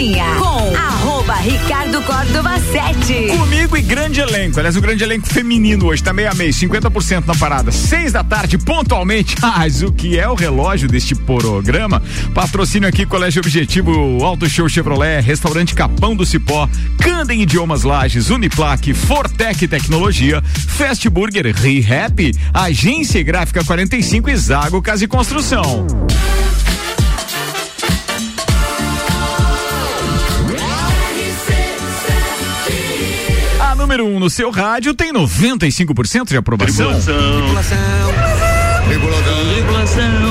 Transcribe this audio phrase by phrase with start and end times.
[0.00, 3.36] Cozinha com arroba Ricardo Córdova 7.
[3.36, 4.58] Comigo e grande elenco.
[4.58, 7.70] Aliás, o grande elenco feminino hoje tá meia meia, 50% na parada.
[7.70, 9.36] Seis da tarde, pontualmente.
[9.42, 12.02] Mas o que é o relógio deste programa?
[12.32, 16.66] Patrocínio aqui, Colégio Objetivo, Auto Show Chevrolet, Restaurante Capão do Cipó,
[16.98, 25.04] Candem Idiomas Lages, Uniplaque, Fortec Tecnologia, Fast Burger, ReHap, Agência Gráfica 45 e Zago Casa
[25.04, 25.86] e Construção.
[33.90, 36.92] Número 1 um no seu rádio tem 95% de aprovação.
[36.92, 37.50] Tripulação.
[38.86, 40.29] Tripulação.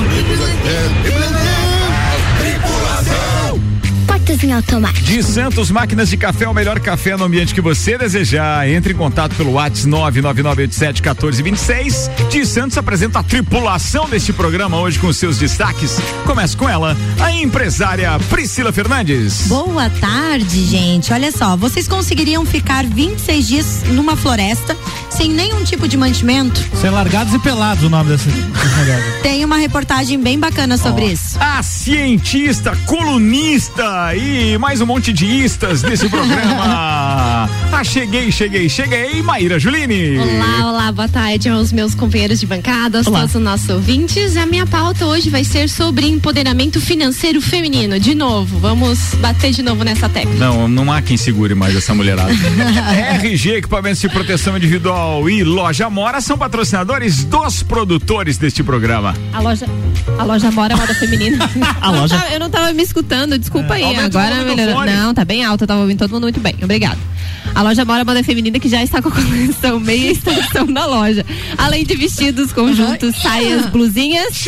[4.42, 5.06] Em automático.
[5.06, 8.68] De Santos Máquinas de Café, o melhor café no ambiente que você desejar.
[8.68, 12.28] Entre em contato pelo WhatsApp 999871426.
[12.28, 15.98] De Santos apresenta a tripulação deste programa hoje com seus destaques.
[16.24, 19.46] Começa com ela, a empresária Priscila Fernandes.
[19.46, 21.12] Boa tarde, gente.
[21.12, 24.76] Olha só, vocês conseguiriam ficar 26 dias numa floresta
[25.10, 26.60] sem nenhum tipo de mantimento?
[26.76, 28.30] Ser largados e pelados o nome negócio.
[29.22, 31.38] Tem uma reportagem bem bacana sobre isso.
[31.38, 36.62] A cientista, colunista e mais um monte de istas desse programa.
[37.72, 40.18] ah, cheguei, cheguei, cheguei, Maíra Juline.
[40.18, 43.20] Olá, olá, boa tarde aos meus companheiros de bancada, aos Olá.
[43.20, 44.36] todos os nossos ouvintes.
[44.36, 47.98] A minha pauta hoje vai ser sobre empoderamento financeiro feminino.
[47.98, 50.34] De novo, vamos bater de novo nessa tecla.
[50.34, 52.30] Não, não há quem segure mais essa mulherada.
[53.20, 59.14] RG Equipamentos de Proteção Individual e Loja Mora são patrocinadores dos produtores deste programa.
[59.32, 59.66] A loja,
[60.18, 61.50] a loja Mora Moda Feminina.
[61.80, 63.82] A loja- eu não tava me escutando, desculpa aí.
[63.82, 64.84] Aumenta o Agora melhorou.
[64.84, 66.54] Não, tá bem alto, eu tava ouvindo todo mundo muito bem.
[66.62, 66.98] Obrigada.
[67.54, 71.24] A loja Mora Moda Feminina que já está com a coleção meia extensão da loja.
[71.58, 74.46] Além de vestidos, conjuntos, saias, blusinhas.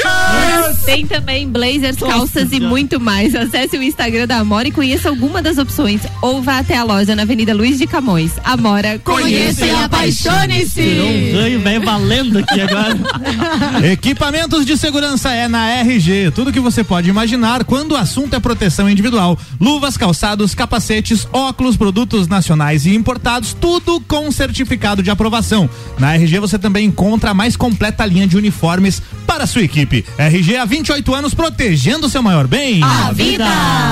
[0.85, 3.35] Tem também blazers, calças e muito mais.
[3.35, 6.01] Acesse o Instagram da Amora e conheça alguma das opções.
[6.21, 8.33] Ou vá até a loja na Avenida Luiz de Camões.
[8.45, 10.83] Amora, conheça e apaixone-se.
[10.83, 12.99] Virou um ganho velho valendo aqui agora.
[13.93, 16.31] Equipamentos de segurança é na RG.
[16.35, 19.39] Tudo que você pode imaginar quando o assunto é proteção individual.
[19.63, 25.71] Luvas, calçados, capacetes, óculos, produtos nacionais e importados, tudo com certificado de aprovação.
[26.01, 30.05] Na RG você também encontra a mais completa linha de uniformes para a sua equipe.
[30.19, 32.83] RG há 28 anos protegendo seu maior bem.
[32.83, 33.47] A vida!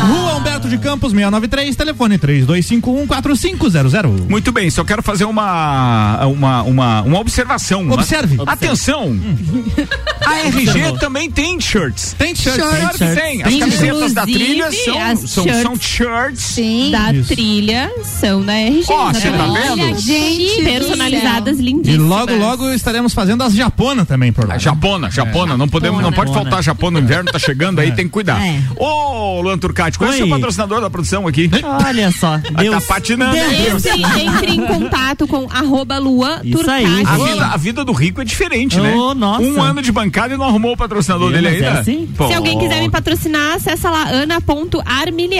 [0.08, 4.28] Rua Humberto de Campos, 693, telefone 32514500.
[4.28, 7.82] Muito bem, só quero fazer uma uma, uma, uma observação.
[7.82, 8.38] uma- Observe.
[8.44, 9.16] Atenção!
[10.26, 12.14] A RG também tem shirts.
[12.16, 12.56] Tem t-shirt.
[12.58, 13.42] Claro que tem.
[13.42, 13.58] As Tem.
[13.58, 15.59] camisetas da trilha são, as são, shirts.
[15.62, 16.40] São shirts.
[16.42, 16.90] Sim.
[16.90, 17.28] Da Isso.
[17.34, 18.84] trilha são da RG.
[18.88, 19.98] Ó, você tá vendo?
[20.00, 22.06] Gente personalizadas E lindíssimas.
[22.08, 24.54] logo, logo estaremos fazendo as japona também por lá.
[24.54, 26.50] A japona, japona, não podemos, não pode Japona.
[26.50, 28.40] faltar japona no inverno, tá chegando aí, tem que cuidar.
[28.44, 28.60] É.
[28.76, 31.50] Ô, Luan Turcati, qual é o seu patrocinador da produção aqui?
[31.86, 32.74] Olha só, Deus.
[32.86, 33.32] Tá patinando.
[33.34, 33.84] Deus?
[33.86, 36.84] Entre, entre em contato com arroba Luan Isso aí.
[36.84, 37.22] A Turcati.
[37.32, 38.94] vida, a vida do rico é diferente, né?
[39.14, 39.42] Nossa.
[39.42, 41.80] Um ano de bancada e não arrumou o patrocinador É, dele mas é ainda?
[41.80, 42.08] assim?
[42.28, 44.04] Se alguém quiser me patrocinar, acessa lá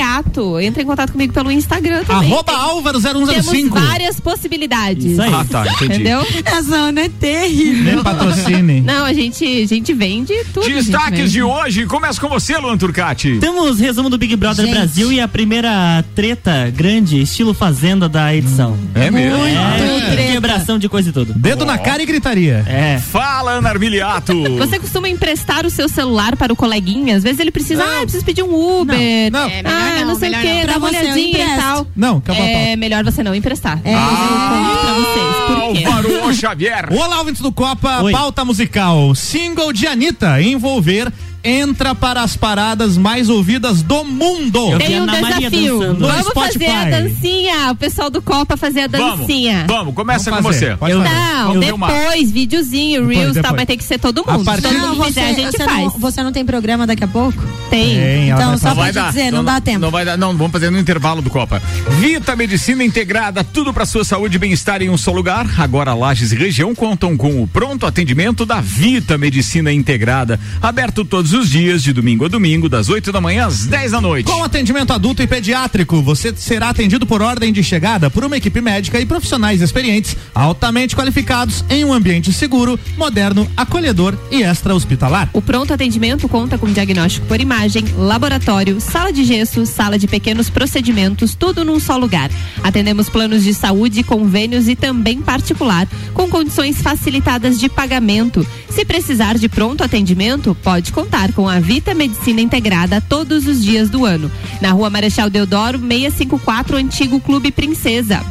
[0.00, 0.61] ana.armiliato.
[0.61, 2.33] Entre em contato comigo pelo Instagram também.
[2.33, 3.78] Arroba Álvaro Temos 0105.
[3.78, 5.05] várias possibilidades.
[5.05, 5.33] Isso aí.
[5.33, 5.84] Ah, tá, entendi.
[5.94, 6.27] Entendeu?
[6.44, 7.97] Essa Ana é terrível.
[7.99, 8.81] Me patrocine.
[8.81, 10.65] Não, a gente, a gente vende tudo.
[10.65, 11.31] a gente Destaques vende.
[11.33, 13.39] de hoje, começa com você, Luan Turcati.
[13.39, 14.75] Temos resumo do Big Brother Gente.
[14.75, 18.78] Brasil e a primeira treta grande, estilo fazenda da edição.
[18.94, 19.44] É mesmo?
[19.44, 20.33] É, treta.
[20.33, 21.33] quebração de coisa e tudo.
[21.34, 22.65] Dedo na cara e gritaria.
[22.66, 22.99] É.
[22.99, 24.33] Fala, Ana Armiliato.
[24.59, 27.16] Você costuma emprestar o seu celular para o coleguinha?
[27.16, 28.97] Às vezes ele precisa, ah, eu preciso pedir um Uber.
[29.33, 29.50] Não, não.
[29.50, 31.87] É, ah, não, sei o quê, Pra dá uma olhadinha e tal.
[31.97, 32.77] Não, acabou a É pauta.
[32.77, 33.81] melhor você não emprestar.
[33.84, 33.93] É.
[33.95, 35.37] Eu conto pra vocês.
[35.47, 35.84] Por quê?
[35.84, 36.89] Álvaro Xavier.
[36.93, 38.12] Olá, ouvintes do Copa, Oi.
[38.12, 39.15] pauta musical.
[39.15, 41.12] Single de Anitta, envolver,
[41.43, 44.73] entra para as paradas mais ouvidas do mundo.
[44.73, 45.78] Eu Tem a um desafio.
[45.99, 46.65] Vamos Spotify.
[46.65, 47.71] fazer a dancinha.
[47.73, 49.65] O pessoal do Copa fazer a Vamos, dancinha.
[49.67, 50.77] vamos, começa Vamos com fazer, você.
[50.77, 51.01] pode Eu-.
[51.03, 53.56] Não, Vamos uma- depois, videozinho, Depois, Reels e tal, depois.
[53.61, 54.45] mas tem que ser todo A mundo.
[54.45, 55.78] partir- Se todo Não, mundo você, fizer, a gente você, faz.
[55.78, 57.43] não, você não tem programa daqui a pouco?
[57.71, 57.95] Tem.
[57.95, 59.78] Tem, Então, vai só pra te dizer, não, dá tempo.
[59.78, 61.63] Não vai dar, não, vamos fazer no intervalo do Copa.
[61.98, 65.47] Vita Medicina Integrada, tudo para sua saúde e bem-estar em um só lugar.
[65.59, 71.29] Agora Lages e região contam com o pronto atendimento da Vita Medicina Integrada, aberto todos
[71.32, 74.27] os dias de domingo a domingo, das 8 da manhã às 10 da noite.
[74.27, 78.60] Com atendimento adulto e pediátrico, você será atendido por ordem de chegada por uma equipe
[78.60, 85.28] médica e profissionais experientes, altamente qualificados em um ambiente seguro, moderno, acolhedor e extra-hospitalar.
[85.32, 90.48] O pronto atendimento conta com diagnóstico por imagem, laboratório, sala de gesso, sala de pequenos
[90.48, 92.30] procedimentos, tudo num só lugar.
[92.62, 98.47] Atendemos planos de saúde, convênios e também particular, com condições facilitadas de pagamento.
[98.71, 101.20] Se precisar de pronto atendimento, pode contar.
[101.21, 104.31] Contar com a Vita Medicina Integrada todos os dias do ano.
[104.61, 108.25] Na rua Marechal Deodoro, 654, Antigo Clube Princesa.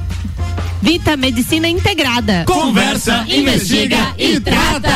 [0.82, 2.46] Vita Medicina Integrada.
[2.48, 4.90] Conversa, investiga e trata.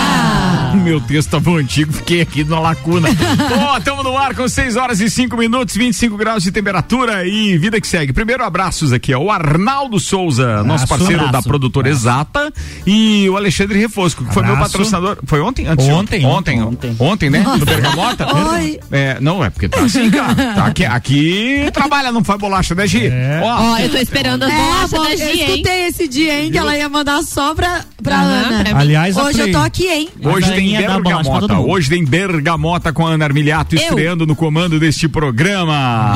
[0.81, 3.09] Meu texto tava antigo, fiquei aqui na lacuna.
[3.69, 7.57] Ó, estamos no ar com 6 horas e 5 minutos, 25 graus de temperatura e
[7.57, 8.12] vida que segue.
[8.13, 9.19] Primeiro abraços aqui, ó.
[9.19, 11.31] O Arnaldo Souza, nosso parceiro abraço.
[11.33, 12.51] da produtora Exata,
[12.88, 14.71] e o Alexandre Refosco, que foi meu Abraço.
[14.71, 15.18] patrocinador.
[15.25, 15.68] Foi ontem?
[15.68, 16.95] Antes de Ontem, Ontem, ontem.
[17.00, 17.39] ontem, né?
[17.57, 18.27] No Bergamota.
[18.53, 18.80] Oi.
[18.91, 20.33] É, não, é porque tá assim, cara.
[20.33, 23.07] Tá aqui, aqui trabalha, não faz bolacha, né, Gi?
[23.07, 23.39] É.
[23.44, 25.63] Ó, Ó, eu tô esperando as É, bolachas bom, da Gia, hein?
[25.75, 28.63] Esse dia, hein, que ela ia mandar só pra, pra Aham, Ana.
[28.63, 28.79] pra mim.
[28.81, 30.09] Aliás, a Hoje eu tô aqui, hein?
[30.23, 31.55] Hoje tem todo Bergamota.
[31.55, 31.69] mundo.
[31.69, 33.81] Hoje tem Bergamota com a Ana Armiliato Eu.
[33.81, 36.15] estreando no comando deste programa.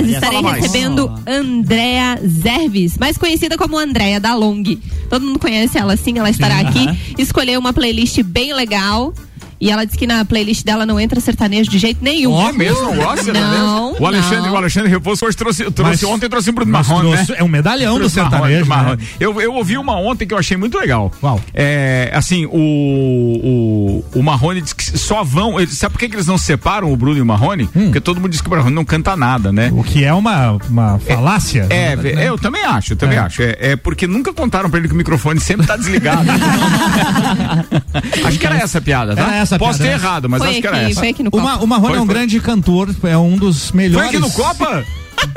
[0.00, 0.56] Yes, estarei mais.
[0.62, 4.62] recebendo Andréa Zerves, mais conhecida como Andréa da Long.
[5.10, 6.86] Todo mundo conhece ela sim, ela estará aqui.
[7.18, 9.12] Escolheu uma playlist bem legal.
[9.60, 12.32] E ela disse que na playlist dela não entra sertanejo de jeito nenhum.
[12.32, 13.32] Ó, mesmo, não gosta?
[13.32, 14.52] Não, O Alexandre, não.
[14.54, 17.26] o Alexandre Repouso hoje trouxe, trouxe Mas- ontem trouxe um Bruno Marrone, né?
[17.36, 18.66] é um medalhão do sertanejo.
[18.66, 19.02] Marrone.
[19.02, 19.08] né?
[19.18, 21.10] Eu, eu ouvi uma ontem que eu achei muito legal.
[21.20, 21.40] Qual?
[21.52, 22.52] É, assim, o,
[24.14, 25.58] o, o Marrone disse que só vão.
[25.60, 27.64] ele- Sabe por que, que eles não separam o Bruno e o Marrone?
[27.74, 27.84] Hum.
[27.86, 29.70] Porque todo mundo diz que o Marrone não canta nada, né?
[29.74, 31.66] O que é uma, uma falácia.
[31.70, 31.96] É, né?
[31.96, 33.20] ve- eu também acho, eu também É.
[33.20, 33.42] acho.
[33.42, 36.22] É, é porque nunca contaram pra ele que o microfone sempre tá desligado.
[38.24, 39.22] acho que era essa a piada, tá?
[39.22, 41.00] Era essa a Posso ter errado, mas foi, acho que era aqui, essa.
[41.00, 41.44] foi aqui no O, copo.
[41.44, 42.14] Ma, o Marrone Foi, é um foi.
[42.14, 44.08] grande cantor, é um dos Foi melhores.
[44.08, 44.84] aqui no Copa?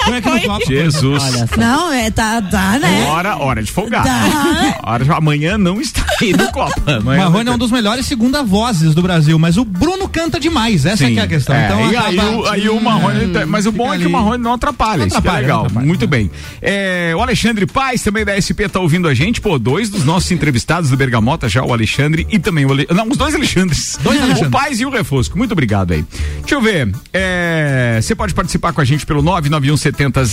[0.04, 0.66] Foi aqui no Copa.
[0.66, 1.24] Jesus.
[1.57, 3.06] Não, é, tá, tá, né?
[3.07, 4.04] Hora, hora de folgar.
[4.04, 4.80] Tá.
[4.83, 6.81] Hora de- amanhã não está aí no Copa.
[6.88, 10.39] O Amanhã Marrone é um dos melhores segunda vozes do Brasil, mas o Bruno canta
[10.39, 11.56] demais, essa Sim, que é a questão.
[11.56, 14.06] é, então e aí, o, aí o Marrone, Hum, mas o bom é que o
[14.06, 14.12] ali.
[14.13, 15.88] Marrone não atrapalha, Não é atrapalha, legal, não atrapalha.
[15.88, 16.31] muito bem.
[16.62, 20.31] É, o Alexandre Paz, também da SP, tá ouvindo a gente, pô, dois dos nossos
[20.31, 22.88] entrevistados do Bergamota já, o Alexandre e também o Ale...
[22.94, 24.48] não, os dois Alexandres, Dois Alexandres.
[24.48, 26.04] o Paz e o Refosco, muito obrigado aí.
[26.39, 30.24] Deixa eu ver, é, você pode participar com a gente pelo 99170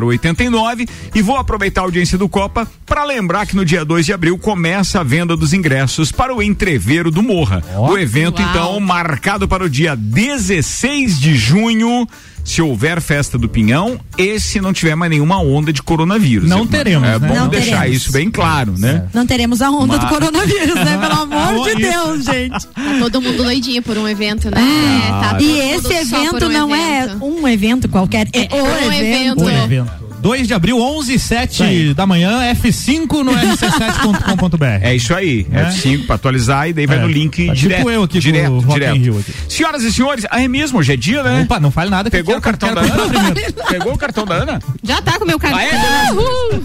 [0.00, 4.12] 0089 e vou aproveitar a audiência do Copa para lembrar que no dia 2 de
[4.12, 7.62] abril começa a venda dos ingressos para o Entreveiro do Morra.
[7.76, 8.50] O evento, Uau.
[8.50, 12.06] então, marcado para o dia 16 de junho.
[12.42, 16.48] Se houver festa do Pinhão e se não tiver mais nenhuma onda de coronavírus.
[16.48, 17.28] Não É, teremos, É né?
[17.28, 17.96] bom Não deixar teremos.
[18.02, 19.06] isso bem claro, né?
[19.12, 20.98] Não teremos a onda do Mas- coronavírus, né?
[20.98, 21.82] Pelo amor de.
[21.82, 22.66] Deus, gente.
[22.66, 24.58] Tá todo mundo doidinho por um evento, né?
[24.58, 27.09] É, tá todo e esse evento um não evento.
[27.09, 29.44] é um evento qualquer, é, o um evento.
[29.44, 29.44] evento.
[29.44, 30.09] O evento.
[30.20, 34.64] 2 de abril, 11 e 7 da manhã, F5 no rc7.com.br.
[34.82, 35.46] É isso aí.
[35.52, 35.64] É?
[35.70, 37.00] F5 para atualizar e daí vai É.
[37.00, 37.90] no link Tá tipo direto.
[37.90, 38.96] eu aqui com direto, direto.
[38.96, 39.32] Rio aqui.
[39.48, 41.42] Senhoras e senhores, ah, é mesmo, hoje é dia, né?
[41.42, 43.08] Opa, não fale nada que Pegou o quero- cartão da Ana?
[43.08, 43.52] primeiro.
[43.68, 44.60] Pegou o cartão da Ana?
[44.82, 45.58] Já tá com o meu cartão.
[45.58, 46.12] Ah, é?
[46.12, 46.62] Uhul.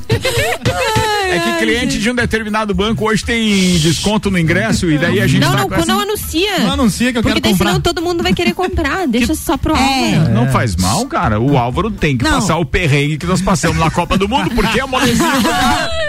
[1.27, 5.27] É que cliente de um determinado banco hoje tem desconto no ingresso e daí a
[5.27, 6.59] gente Não, tá não, essa- não anuncia.
[6.59, 7.67] Não anuncia que eu Porque quero comprar.
[7.69, 9.07] senão todo mundo vai querer comprar.
[9.07, 10.15] Deixa só pro É.
[10.15, 10.33] Álvaro.
[10.33, 11.39] Não faz mal, cara.
[11.39, 12.33] O Álvaro tem que Não.
[12.33, 15.31] passar o perrengue que nós passamos na Copa do Mundo, porque a molezinha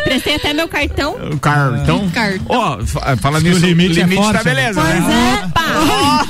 [0.04, 1.14] Prestei até meu cartão.
[1.32, 2.08] o cartão.
[2.10, 2.46] Cartão.
[2.48, 5.42] Ó, fa- fala nisso, o limite é forte, tá beleza, Pois né?
[5.44, 5.48] é.
[5.48, 6.26] Pá.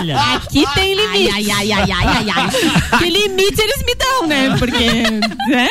[0.00, 0.20] Olha.
[0.36, 1.30] Aqui tem limite.
[1.34, 2.98] Ai, ai, ai, ai, ai, ai.
[2.98, 4.54] Que limite eles me dão, né?
[4.58, 5.50] Porque.
[5.50, 5.68] né?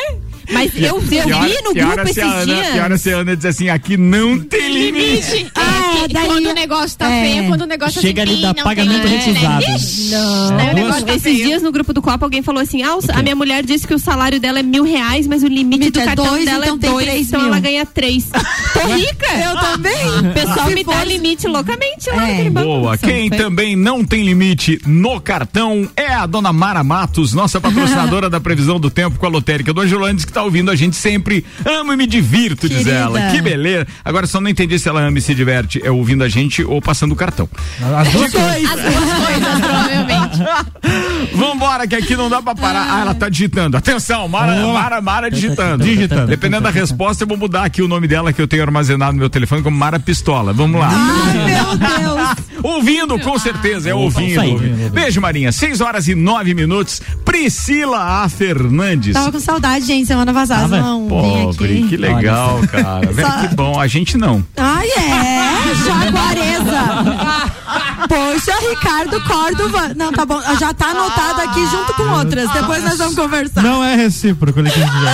[0.50, 3.00] Mas eu, eu vi no pior grupo é esses Ana, pior é dias.
[3.00, 5.46] se a Ana diz assim, aqui não tem limite.
[5.54, 7.22] Ah, E daí- quando o negócio tá é.
[7.24, 9.64] feio, quando o negócio Chega assim, ali, não pagamento tem, retizado.
[9.64, 9.76] Né?
[10.10, 10.58] Não.
[10.58, 11.44] Aí o negócio tá Esses feio.
[11.46, 13.94] dias no grupo do Copa alguém falou assim: ah, o- a minha mulher disse que
[13.94, 16.76] o salário dela é mil reais, mas o limite do é cartão dois, dela então
[17.00, 18.30] é tem dois, então ela ganha três.
[18.72, 19.26] Tô rica!
[19.44, 20.30] Eu também.
[20.30, 22.30] O pessoal me dá limite loucamente lá É.
[22.30, 22.66] naquele banco.
[22.66, 28.28] Boa, quem também não tem limite no cartão é a dona Mara Matos, nossa patrocinadora
[28.30, 31.44] da previsão do tempo com a lotérica do Angelandes, que tá ouvindo a gente sempre.
[31.64, 32.96] Amo e me divirto, diz Querida.
[32.96, 33.30] ela.
[33.30, 33.86] Que beleza.
[34.02, 36.80] Agora só não entendi se ela ama e se diverte é ouvindo a gente ou
[36.80, 37.48] passando o cartão.
[37.96, 38.70] As duas coisas.
[38.70, 40.11] As duas coisas, provavelmente.
[41.34, 42.86] Vambora, que aqui não dá pra parar.
[42.90, 43.76] Ah, ela tá digitando.
[43.76, 44.72] Atenção, Mara, Boa.
[44.74, 45.84] Mara, Mara digitando.
[45.84, 46.26] Digitando.
[46.26, 49.18] Dependendo da resposta, eu vou mudar aqui o nome dela que eu tenho armazenado no
[49.18, 50.52] meu telefone como Mara Pistola.
[50.52, 50.90] Vamos lá.
[50.92, 52.52] Ai, meu Deus.
[52.62, 54.90] Ouvindo, com certeza, é ouvindo.
[54.92, 55.50] Beijo, Marinha.
[55.50, 57.00] 6 horas e 9 minutos.
[57.24, 58.28] Priscila A.
[58.28, 59.14] Fernandes.
[59.14, 60.62] Tava com saudade, gente, semana passada.
[60.62, 60.80] Tava?
[60.80, 61.88] Não, Pobre, aqui.
[61.88, 63.10] que legal, cara.
[63.12, 63.80] Velho, Só- que bom.
[63.80, 64.44] A gente não.
[64.56, 66.82] Ai, é, Jaguareza.
[68.08, 69.92] Poxa, Ricardo Córdova.
[69.94, 72.50] Não, tá bom, já tá anotado aqui junto com outras.
[72.50, 73.62] Depois nós vamos conversar.
[73.62, 75.08] Não é recíproco, ele quis dizer.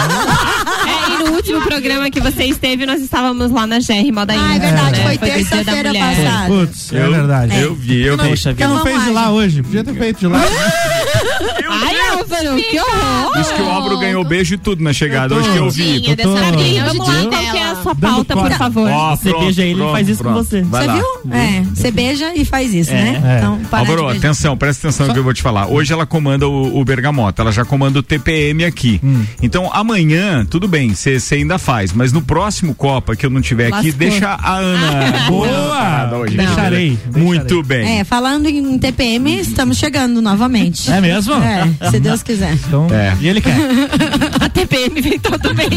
[0.86, 4.54] É, e no último programa que você esteve, nós estávamos lá na GR Moda Ah,
[4.54, 5.04] é verdade, né?
[5.06, 6.46] foi terça-feira passada.
[6.46, 7.58] Putz, é Eu- verdade.
[7.60, 8.28] Eu vi, eu vi.
[8.28, 8.68] Poxa Por que vida.
[8.74, 9.62] não Então fez de lá, lá hoje?
[9.62, 10.38] Podia ter feito de lá.
[11.70, 13.32] Ai, eu Álvaro, que horror.
[13.36, 16.16] Diz que o Álvaro ganhou beijo e tudo na chegada, hoje que eu vi.
[16.16, 18.90] Tô- Vamos lá, qual que é a sua pauta, por favor?
[18.90, 20.62] Ó, Você pronto, beija ele, pronto, faz isso com você.
[20.62, 21.32] Você viu?
[21.32, 23.22] É, você beija e faz isso, né?
[23.24, 23.38] É.
[23.38, 25.68] Então, Álvaro, atenção, presta atenção no que eu vou te falar.
[25.68, 29.00] Hoje ela comanda o, o Bergamota, ela já comanda o TPM aqui.
[29.02, 29.24] Hum.
[29.42, 33.72] Então amanhã, tudo bem, você ainda faz, mas no próximo Copa que eu não tiver
[33.72, 35.28] aqui, deixa a Ana.
[35.28, 35.48] Boa!
[35.48, 36.36] na parada hoje.
[36.36, 37.98] Deixarei, Muito bem.
[37.98, 40.90] É, falando em TPM, estamos chegando novamente.
[40.90, 41.34] É mesmo?
[41.34, 42.52] É, se Deus quiser.
[42.54, 43.16] Então, É.
[43.20, 43.54] E ele quer.
[44.40, 45.68] A TPM vem todo bem.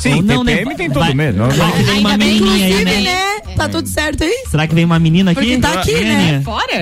[0.00, 0.56] Sim, não, né?
[0.56, 1.34] TPM tem todo Vai- mês.
[1.34, 1.72] Não, vai não.
[1.72, 3.00] que vem uma menininha aí, né?
[3.00, 3.54] né?
[3.56, 4.44] Tá tudo certo aí?
[4.50, 5.40] Será que vem uma menina aqui?
[5.40, 6.42] Porque tá aqui, né?
[6.44, 6.72] Fora?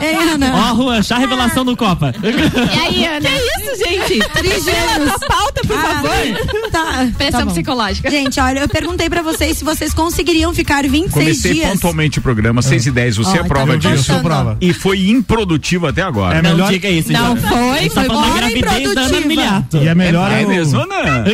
[0.00, 0.52] É, Ana.
[0.70, 2.12] Ó, Rua, chá revelação do Copa.
[2.22, 3.28] E aí, Ana?
[3.28, 4.28] Que isso, gente?
[4.30, 5.12] Trigêmeos.
[5.26, 6.70] pauta, por favor.
[6.72, 8.10] Tá, Pressão tá psicológica.
[8.10, 11.70] Gente, olha, eu perguntei pra vocês se vocês conseguiriam ficar 26 Comecei dias.
[11.70, 13.94] pontualmente o programa, 6 e 10 Você Ó, é prova tá disso.
[14.10, 14.56] Eu sou prova.
[14.60, 16.38] E foi improdutivo até agora.
[16.38, 17.12] É Não melhor- diga isso.
[17.12, 17.48] Não já.
[17.48, 18.24] foi, A gente tá foi bom.
[18.48, 19.66] Improdutiva.
[19.74, 21.24] E é melhor É eu- mesmo, Ana?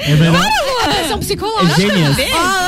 [0.00, 0.44] É melhor.
[0.84, 1.76] Pressão psicológica.
[1.80, 2.16] Gêmeas.
[2.32, 2.67] Ó, a Ana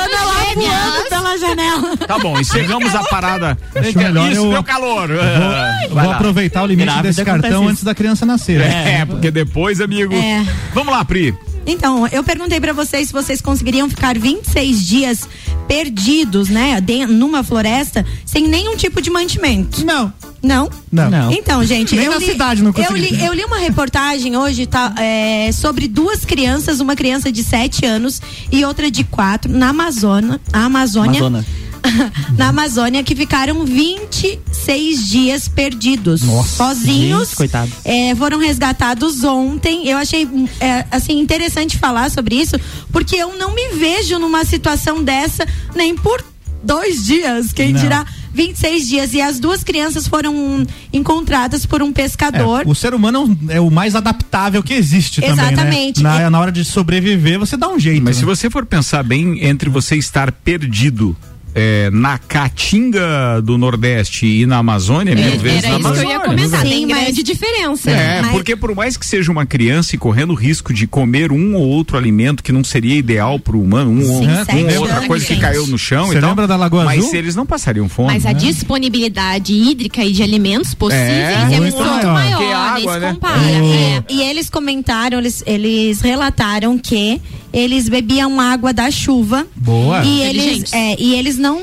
[0.55, 1.97] voando pela janela.
[1.97, 3.57] Tá bom, encerramos a parada.
[3.75, 5.07] Acho melhor Isso, eu- deu calor.
[5.09, 8.61] Vou, Vai vou aproveitar o limite Grávida desse cartão antes da criança nascer.
[8.61, 10.13] É, porque depois, amigo.
[10.13, 10.45] É.
[10.73, 11.33] Vamos lá, Pri.
[11.65, 15.27] Então, eu perguntei pra vocês se vocês conseguiriam ficar 26 dias
[15.67, 19.85] perdidos, né, de- numa floresta, sem nenhum tipo de mantimento.
[19.85, 20.11] Não.
[20.43, 20.69] Não?
[20.91, 21.09] Não.
[21.09, 21.31] Não.
[21.31, 23.15] Então, gente, Nem eu na li, cidade não eu consegui.
[23.15, 27.85] li, eu li uma reportagem hoje tá, é, sobre duas crianças, uma criança de 7
[27.85, 28.19] anos
[28.51, 31.19] e outra de 4, na Amazônia, Amazônia.
[31.21, 31.45] Amazônia.
[32.37, 36.21] na Amazônia, que ficaram 26 dias perdidos.
[36.21, 37.29] sozinhos.
[37.29, 37.71] Gente, coitado.
[37.83, 39.87] É, foram resgatados ontem.
[39.87, 40.27] Eu achei
[40.59, 42.59] é, assim interessante falar sobre isso,
[42.91, 45.45] porque eu não me vejo numa situação dessa
[45.75, 46.23] nem por
[46.63, 47.81] dois dias, quem Não.
[47.81, 49.13] dirá 26 dias.
[49.13, 52.63] E as duas crianças foram encontradas por um pescador.
[52.65, 55.55] É, o ser humano é o mais adaptável que existe Exatamente.
[55.55, 56.19] também, né?
[56.19, 58.03] É- Na, na hora de sobreviver, você dá um jeito.
[58.03, 58.27] Mas se né?
[58.27, 61.15] você for pensar bem, entre você estar perdido
[61.53, 66.15] é, na Caatinga do Nordeste e na Amazônia, mil vezes na isso que eu ia
[66.15, 66.19] Amazônia.
[66.21, 66.61] comentar.
[66.63, 67.91] Tem mas- grande diferença.
[67.91, 71.31] É, Mas- porque por mais que seja uma criança e correndo o risco de comer
[71.31, 74.27] um ou outro alimento que não seria ideal para o humano, um, Sim,
[74.65, 76.29] um ou outra coisa que caiu no chão Você e tal.
[76.29, 77.15] lembra da Lagoa mas Azul?
[77.15, 78.13] eles não passariam fome.
[78.13, 82.13] Mas a disponibilidade hídrica e de alimentos possíveis É, é, muito muito, maior.
[82.13, 83.13] maior, Que nem água, né?
[83.13, 83.41] compara.
[83.41, 83.51] É,
[83.97, 84.03] É.
[84.09, 87.21] E eles comentaram, eles, eles relataram que
[87.53, 89.45] eles bebiam água da chuva.
[89.55, 90.03] Boa.
[90.03, 91.59] E eles, é, e eles não,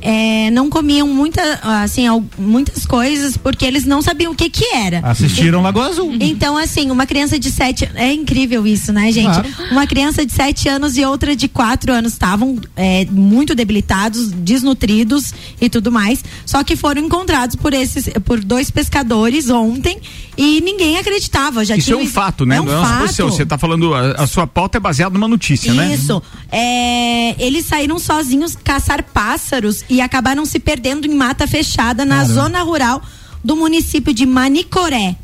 [0.00, 1.42] é, não comiam muita,
[1.82, 2.04] assim,
[2.38, 5.00] muitas coisas porque eles não sabiam o que que era.
[5.00, 6.16] Assistiram Lagoa Azul.
[6.20, 9.32] Então, assim, uma criança de sete é incrível isso, né, gente?
[9.32, 9.48] Claro.
[9.72, 15.32] Uma criança de sete anos e outra de quatro anos estavam é, muito debilitados, desnutridos
[15.60, 16.24] e tudo mais.
[16.46, 20.00] Só que foram encontrados por esses, por dois pescadores ontem
[20.38, 21.64] e ninguém acreditava.
[21.64, 22.56] Já Isso é tinha- um fato, né?
[22.56, 23.24] É um não é fato.
[23.24, 25.92] Você está falando, a, a sua pauta é baseada numa notícia, né?
[25.92, 26.22] Isso.
[26.52, 32.62] É, eles saíram sozinhos caçar pássaros e acabaram se perdendo em mata fechada na zona
[32.62, 33.02] rural
[33.44, 35.16] do município de Manicoré.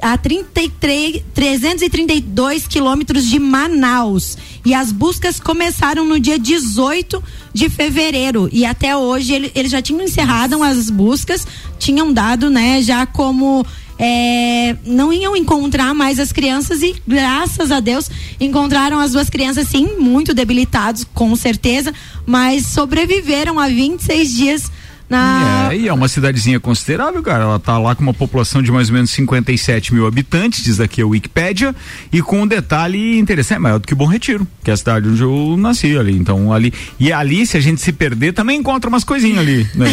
[0.00, 4.38] A 33, 332 quilômetros de Manaus.
[4.64, 7.20] E as buscas começaram no dia 18
[7.52, 8.48] de fevereiro.
[8.52, 11.44] E até hoje ele- eles já tinham encerrado as buscas,
[11.78, 13.66] tinham dado, né, já como
[14.02, 19.68] é, não iam encontrar mais as crianças e graças a Deus encontraram as duas crianças
[19.68, 21.92] sim muito debilitados com certeza
[22.24, 24.72] mas sobreviveram a 26 dias
[25.10, 27.44] na É, e é uma cidadezinha considerável, cara.
[27.44, 31.02] Ela tá lá com uma população de mais ou menos 57 mil habitantes, diz aqui
[31.02, 31.74] a Wikipédia,
[32.12, 35.08] e com um detalhe interessante, é maior do que Bom Retiro, que é a cidade
[35.08, 36.16] onde eu nasci ali.
[36.16, 36.72] Então, ali.
[36.98, 39.68] E ali, se a gente se perder, também encontra umas coisinhas ali.
[39.74, 39.86] né?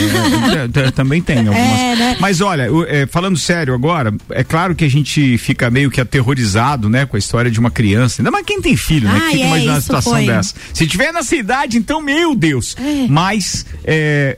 [0.76, 1.58] É, é, também tem algumas.
[1.58, 2.18] É, né?
[2.20, 2.68] Mas olha,
[3.10, 7.20] falando sério agora, é claro que a gente fica meio que aterrorizado, né, com a
[7.20, 8.22] história de uma criança.
[8.22, 9.16] Ainda mais quem tem filho, né?
[9.18, 10.26] Ah, Que fica é, imaginando uma situação foi.
[10.28, 10.54] dessa.
[10.74, 12.76] Se tiver nessa idade, então, meu Deus.
[12.80, 13.08] É.
[13.10, 13.66] Mas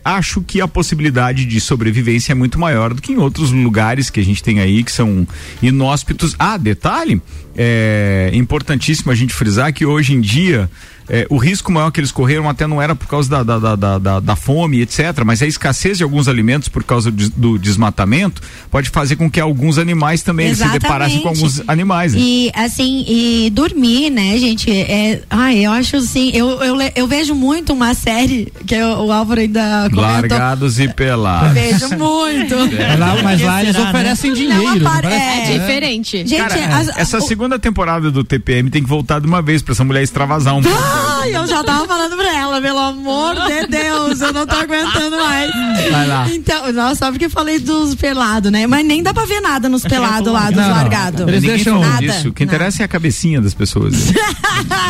[0.04, 4.20] acho que a possibilidade de sobrevivência é muito maior do que em outros lugares que
[4.20, 5.28] a gente tem aí que são
[5.62, 6.36] inóspitos.
[6.38, 7.22] Ah, detalhe,
[7.56, 10.70] é importantíssimo a gente frisar que hoje em dia
[11.10, 13.76] é, o risco maior que eles correram até não era por causa da, da, da,
[13.76, 17.58] da, da- da fome, etc., mas a escassez de alguns alimentos por causa de- do
[17.58, 22.14] desmatamento pode fazer com que alguns animais também se deparassem com alguns animais.
[22.14, 22.20] né?
[22.22, 24.70] E assim, e dormir, né, gente?
[24.72, 29.12] É, ai, eu acho assim, eu, eu, eu vejo muito uma série que o, o
[29.12, 30.02] Álvaro ainda comentou.
[30.02, 31.54] Largados e pelados.
[31.54, 32.56] Vejo muito.
[32.56, 33.90] Mas lá, mas lá eles né?
[33.90, 34.80] oferecem dinheiro.
[34.80, 35.10] não?
[35.10, 35.58] É, é.
[35.60, 36.18] diferente.
[36.28, 39.62] Gente, Cara, as- essa o- segunda temporada do TPM tem que voltar de uma vez
[39.62, 40.78] pra essa mulher extravasar um pouco.
[41.00, 45.18] Ai, eu já tava falando pra ela, pelo amor de Deus, eu não tô aguentando
[45.18, 45.52] mais.
[45.92, 46.28] Vai lá.
[46.32, 48.68] Então, nossa, só porque eu falei dos pelados, né?
[48.68, 50.72] Mas nem dá pra ver nada nos pelados lá, dos Não, não.
[50.76, 51.28] largados.
[51.28, 52.30] Eles deixam- Nada, disso.
[52.30, 52.56] O que nada.
[52.58, 53.94] interessa é a cabecinha das pessoas.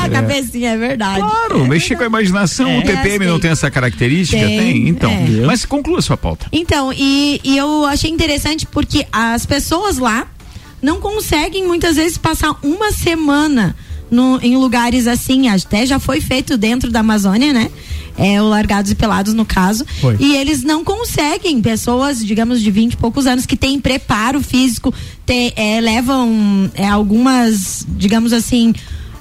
[0.03, 1.19] A cabecinha, é verdade.
[1.19, 2.79] Claro, mexer com a imaginação.
[2.79, 3.41] o TPM não assim.
[3.41, 4.41] tem essa característica?
[4.41, 4.87] Tem, Tem.
[4.89, 5.11] Então.
[5.11, 5.45] é.
[5.45, 6.47] Mas conclua sua pauta.
[6.51, 10.25] Então, e, e eu achei interessante porque as pessoas lá
[10.81, 13.75] não conseguem muitas vezes passar uma semana
[14.11, 17.69] no- em lugares assim, até já foi feito dentro da Amazônia, né?
[18.17, 19.85] É, o Largados e Pelados, no caso.
[20.01, 20.17] Foi.
[20.19, 24.93] E eles não conseguem, pessoas, digamos, de 20 e poucos anos, que têm preparo físico,
[25.25, 28.73] te- é, levam é, algumas, digamos assim.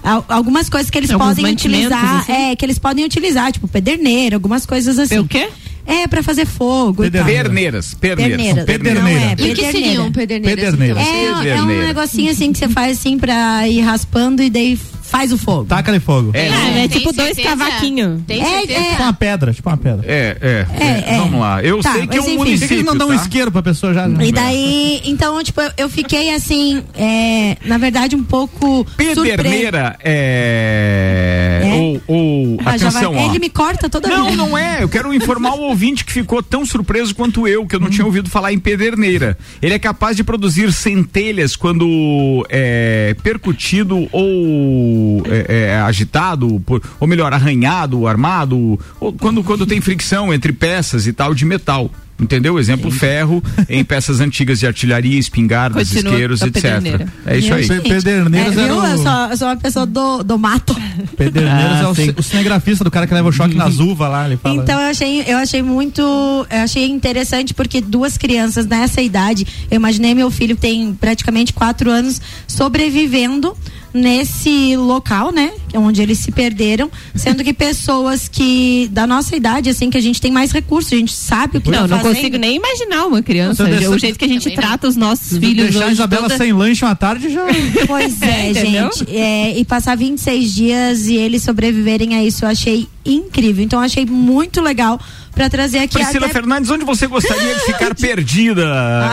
[0.03, 2.33] al- Algumas coisas que eles Alguns podem utilizar, assim?
[2.33, 5.19] é, que eles podem utilizar, tipo pederneira, algumas coisas assim.
[5.19, 5.49] O quê?
[5.89, 7.25] É, pra fazer fogo e tal.
[7.25, 7.95] Perneiras.
[7.95, 8.37] Perneiras.
[8.37, 8.65] Perneiras.
[8.67, 9.01] Pederneira.
[9.01, 10.65] Não é, E o que seriam pederneiras?
[10.65, 11.01] Pederneira.
[11.01, 11.43] então?
[11.43, 14.79] É, é um negocinho assim que você faz assim pra ir raspando e daí
[15.09, 15.65] faz o fogo.
[15.65, 16.31] Taca-lhe fogo.
[16.35, 16.47] É,
[16.85, 18.21] é Tem tipo dois cavaquinhos.
[18.27, 18.81] Tem É, certeza?
[18.91, 20.05] Tipo uma pedra, tipo uma pedra.
[20.07, 21.15] É, é, É, é.
[21.15, 21.19] é.
[21.19, 21.63] Vamos lá.
[21.63, 22.37] Eu Tá, sei que é um enfim.
[22.37, 22.75] Por que município.
[22.77, 23.23] eles não dão um tá?
[23.23, 24.07] isqueiro pra pessoa já?
[24.09, 28.87] E daí, então, tipo, eu, eu fiquei assim, é, na verdade, um pouco.
[28.97, 31.61] Pederneira é.
[31.65, 31.75] É?
[31.75, 32.03] Ou.
[32.07, 33.27] ou Ah, vai- atenção, ó.
[33.31, 34.37] Ele me corta toda Não, vez.
[34.37, 34.83] não é.
[34.83, 38.05] Eu quero informar o ouvinte que ficou tão surpreso quanto eu, que eu não tinha
[38.05, 39.37] ouvido falar em pederneira.
[39.61, 44.23] Ele é capaz de produzir centelhas quando é percutido ou
[45.27, 51.07] é, é, agitado, por- ou melhor, arranhado, armado, ou quando, quando tem fricção entre peças
[51.07, 51.91] e tal de metal.
[52.21, 52.59] Entendeu?
[52.59, 56.63] Exemplo, ferro em peças antigas de artilharia, espingardas, Continua isqueiros, com a etc.
[56.63, 57.13] pederneira.
[57.25, 57.63] É isso aí.
[57.63, 58.77] Gente, Pederneiras é, viu?
[58.77, 60.75] o- Eu, sou, eu sou uma pessoa do, do mato.
[61.17, 62.13] Pederneiras Ah, é o, sim.
[62.19, 64.57] o cinegrafista do cara que leva o choque nas uvas lá, ele fala.
[64.57, 69.77] Então eu achei, eu achei muito, eu achei interessante porque duas crianças nessa idade, eu
[69.77, 73.57] imaginei meu filho que tem praticamente quatro anos sobrevivendo
[73.99, 79.37] nesse local, né, que é onde eles se perderam, sendo que pessoas que da nossa
[79.37, 81.87] idade, assim, que a gente tem mais recursos, a gente sabe o que Não, tá
[81.89, 82.15] não fazendo.
[82.15, 83.65] consigo nem imaginar uma criança.
[83.65, 84.63] Deixa- O jeito que a gente Também não.
[84.63, 85.93] trata os nossos Se filhos deixar a.
[85.93, 87.45] Isabela toda- sem lanche uma tarde já.
[87.87, 89.05] Pois é, gente.
[89.15, 93.65] É, e passar 26 dias e eles sobreviverem a isso, eu achei incrível.
[93.65, 95.01] Então, eu achei muito legal
[95.39, 98.65] pra trazer aqui Priscila até Fernandes, onde você gostaria de ficar perdida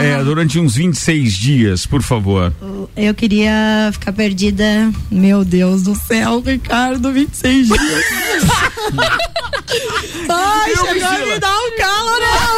[0.02, 2.52] é, durante uns 26 dias, por favor?
[2.98, 4.92] Eu queria ficar perdida.
[5.12, 7.80] Meu Deus do céu, Ricardo, 26 dias.
[10.30, 11.34] Ai, Viu, chegou a Priscila?
[11.34, 12.16] me dar um calo,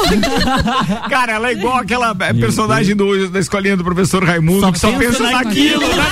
[1.10, 4.92] Cara, ela é igual aquela personagem do, da escolinha do professor Raimundo Só que só
[4.94, 5.82] pensa naquilo.
[5.82, 6.06] naquilo.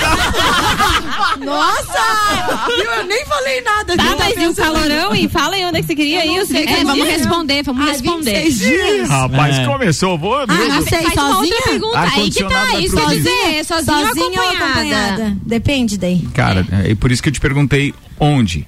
[1.40, 1.46] não.
[1.46, 2.66] Nossa!
[2.68, 3.96] Eu nem falei nada.
[3.96, 5.28] Tá, mas e o calorão, hein?
[5.28, 6.38] Fala aí onde é que você queria ir.
[6.38, 8.42] É, vamos responder, vamos Ah, responder.
[8.44, 9.08] 26 dias.
[9.08, 9.64] Rapaz, É.
[9.66, 10.18] começou.
[10.18, 11.54] Vou, Ah, não sei, Faz uma sozinha?
[11.54, 12.00] outra pergunta.
[12.00, 14.64] Aí que tá, isso quer dizer, sozinho ou Sozinha ou acompanhada?
[14.64, 15.36] acompanhada?
[15.44, 16.26] Depende daí.
[16.34, 18.66] Cara, é por isso que eu te perguntei onde.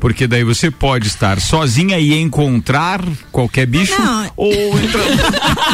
[0.00, 4.30] Porque daí você pode estar sozinha e encontrar qualquer bicho Não.
[4.36, 4.52] ou.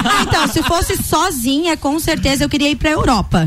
[0.07, 3.47] Ah, então, se fosse sozinha, com certeza eu queria ir pra Europa.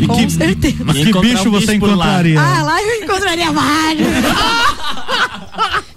[0.00, 0.76] E Com que, certeza.
[0.84, 1.94] mas que bicho um você por lá.
[1.94, 2.40] encontraria?
[2.40, 4.08] Ah, lá eu encontraria vários.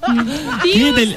[0.61, 1.15] Que dele...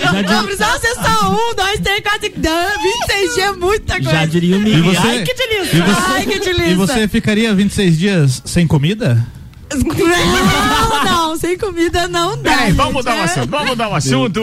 [0.00, 3.94] Já Não precisava ser só um, dois, três, quatro, cinco, dez, 26 dias é muita
[3.94, 4.10] coisa.
[4.10, 5.00] Já diria o E Miguel.
[5.02, 5.84] Ai, que delícia.
[6.08, 6.70] Ai, que delícia.
[6.70, 9.26] E você ficaria 26 dias sem comida?
[9.74, 12.50] Não, não, sem comida não dá.
[12.50, 13.24] Peraí, vamos mudar o É.
[13.24, 14.42] assunto, vamos mudar o assunto.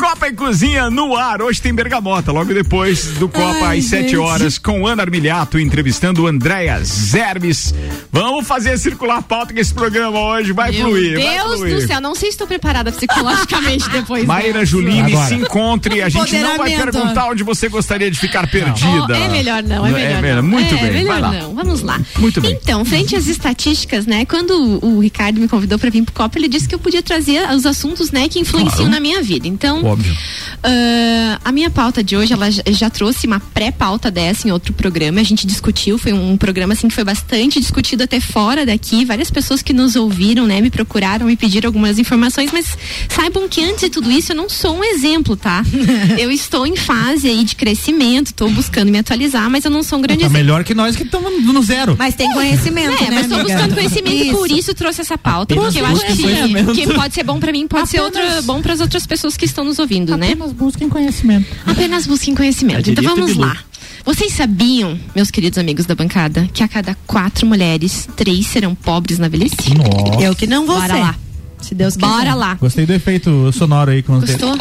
[0.00, 1.40] Copa e Cozinha no ar.
[1.42, 4.16] Hoje tem Bergamota, logo depois do Copa Ai, às 7 gente.
[4.16, 7.74] horas, com Ana Armiliato entrevistando Andréa Zerbes.
[8.12, 11.14] Vamos fazer circular a pauta que esse programa hoje vai Meu fluir.
[11.22, 11.74] vai Deus fluir.
[11.74, 14.24] do céu, não sei se estou preparada psicologicamente depois.
[14.26, 14.66] Maíra dessa.
[14.66, 15.28] Juline, Agora.
[15.28, 16.02] se encontre.
[16.02, 19.06] A gente não vai perguntar onde você gostaria de ficar perdida.
[19.08, 20.42] Oh, é melhor não, é melhor não.
[20.42, 21.32] Muito é, bem, melhor vai lá.
[21.32, 21.54] não.
[21.54, 22.00] Vamos lá.
[22.18, 22.58] Muito bem.
[22.62, 24.24] Então, frente às estatísticas, né?
[24.26, 27.48] Quando o Ricardo me convidou para vir pro Copa, ele disse que eu podia trazer
[27.54, 28.90] os assuntos, né, que influenciam Claro.
[28.90, 29.46] na minha vida.
[29.48, 30.14] Então, Óbvio.
[30.62, 34.72] ah, a minha pauta de hoje, ela já, já trouxe uma pré-pauta dessa em outro
[34.72, 35.20] programa.
[35.20, 39.04] A gente discutiu, foi um programa assim que foi bastante discutido até fora daqui.
[39.04, 42.76] Várias pessoas que nos ouviram, né, me procuraram e pediram algumas informações, mas
[43.08, 45.62] saibam que antes de tudo isso eu não sou um exemplo, tá?
[46.18, 49.98] eu estou em fase aí de crescimento, estou buscando me atualizar, mas eu não sou
[49.98, 50.38] um grande Tá exemplo.
[50.42, 51.94] melhor que nós que estamos no zero.
[51.98, 55.54] Mas tem conhecimento, É, né, mas estou buscando conhecimento e por isso trouxe essa pauta.
[55.54, 58.72] porque eu acho que, que pode ser bom pra mim, pode ser outra, bom para
[58.72, 60.34] as outras pessoas que estão nos ouvindo, né?
[60.34, 61.46] busquem conhecimento.
[61.66, 62.90] Apenas busquem conhecimento.
[62.90, 63.56] Então vamos lá.
[64.04, 69.18] Vocês sabiam, meus queridos amigos da bancada, que a cada quatro mulheres, três serão pobres
[69.18, 69.74] na velhice?
[69.74, 70.22] Nossa.
[70.22, 71.00] Eu que não vou Bora ser.
[71.00, 71.14] lá.
[71.60, 72.06] Se Deus quiser.
[72.06, 72.54] Bora lá.
[72.54, 74.56] Gostei do efeito sonoro aí com os Gostou?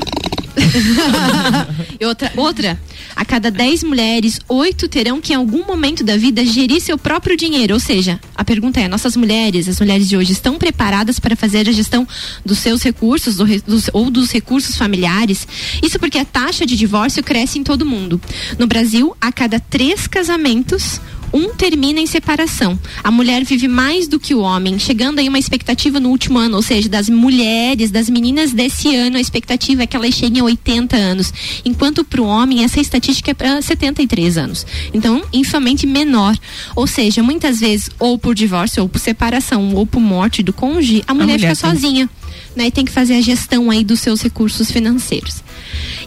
[2.06, 2.80] outra, outra,
[3.16, 7.38] a cada 10 mulheres, oito terão que em algum momento da vida gerir seu próprio
[7.38, 7.74] dinheiro.
[7.74, 11.68] Ou seja, a pergunta é: nossas mulheres, as mulheres de hoje, estão preparadas para fazer
[11.68, 12.08] a gestão
[12.46, 15.48] dos seus recursos do dos- ou dos recursos familiares?
[15.84, 18.20] Isso porque a taxa de divórcio cresce em todo mundo.
[18.58, 21.00] No Brasil, a cada três casamentos,
[21.34, 22.78] um termina em separação.
[23.04, 26.56] A mulher vive mais do que o homem, chegando aí uma expectativa no último ano,
[26.56, 30.46] ou seja, das mulheres, das meninas desse ano, a expectativa é que elas cheguem a
[30.46, 31.34] 80 anos,
[31.64, 34.66] enquanto para o homem essa estatística é para 73 anos.
[34.94, 36.38] Então, infamente menor.
[36.76, 41.04] Ou seja, muitas vezes, ou por divórcio, ou por separação, ou por morte do cônjuge,
[41.08, 42.10] a mulher, mulher fica tem- sozinha.
[42.56, 45.44] Né, e tem que fazer a gestão aí dos seus recursos financeiros.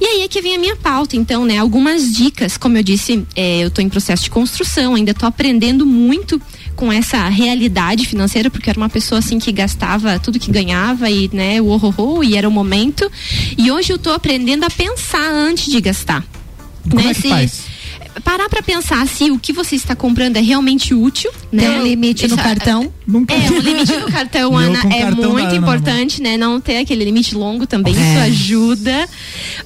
[0.00, 1.58] E aí é que vem a minha pauta, então, né?
[1.58, 5.84] Algumas dicas, como eu disse, é, eu estou em processo de construção, ainda estou aprendendo
[5.84, 6.40] muito
[6.76, 11.28] com essa realidade financeira, porque era uma pessoa assim que gastava tudo que ganhava e,
[11.32, 13.10] né, o horror, e era o momento.
[13.56, 16.24] E hoje eu estou aprendendo a pensar antes de gastar.
[16.88, 17.10] Como né?
[17.10, 17.64] é que faz?
[18.24, 21.62] Parar para pensar se o que você está comprando é realmente útil, né?
[21.68, 22.92] Tem um limite no Isso, cartão?
[23.06, 23.32] Nunca.
[23.34, 26.36] é, o limite do cartão, Ana, é cartão muito Ana importante, né?
[26.36, 27.98] Não ter aquele limite longo também, É.
[27.98, 29.08] isso ajuda.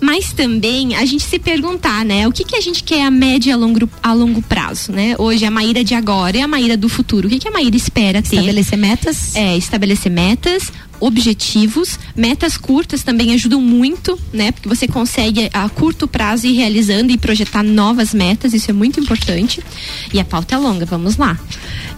[0.01, 2.27] Mas também a gente se perguntar, né?
[2.29, 5.15] O que, que a gente quer a médio e a longo, a longo prazo, né?
[5.19, 7.27] Hoje a Maíra de agora e a Maíra do futuro.
[7.27, 8.37] O que, que a Maíra espera ter?
[8.37, 9.35] Estabelecer metas?
[9.37, 14.53] É, estabelecer metas, objetivos, metas curtas também ajudam muito, né?
[14.53, 19.01] Porque você consegue a curto prazo ir realizando e projetar novas metas, isso é muito
[19.01, 19.61] importante.
[20.15, 21.37] E a pauta é longa, vamos lá.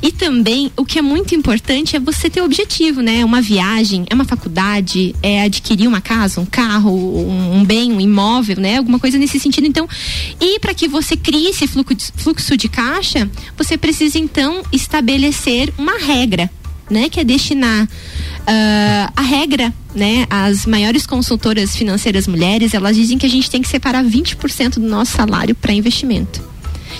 [0.02, 3.22] E também o que é muito importante é você ter objetivo, né?
[3.22, 8.00] Uma viagem, é uma faculdade, é adquirir uma casa, um carro, um, um bem, um
[8.00, 8.78] imóvel, né?
[8.78, 9.66] Alguma coisa nesse sentido.
[9.66, 9.86] Então,
[10.40, 15.74] e para que você crie esse fluxo de, fluxo de caixa, você precisa então estabelecer
[15.76, 16.50] uma regra
[16.94, 17.88] né, que é destinar
[18.46, 23.60] ah, a regra, né, as maiores consultoras financeiras mulheres, elas dizem que a gente tem
[23.60, 26.40] que separar 20% do nosso salário para investimento.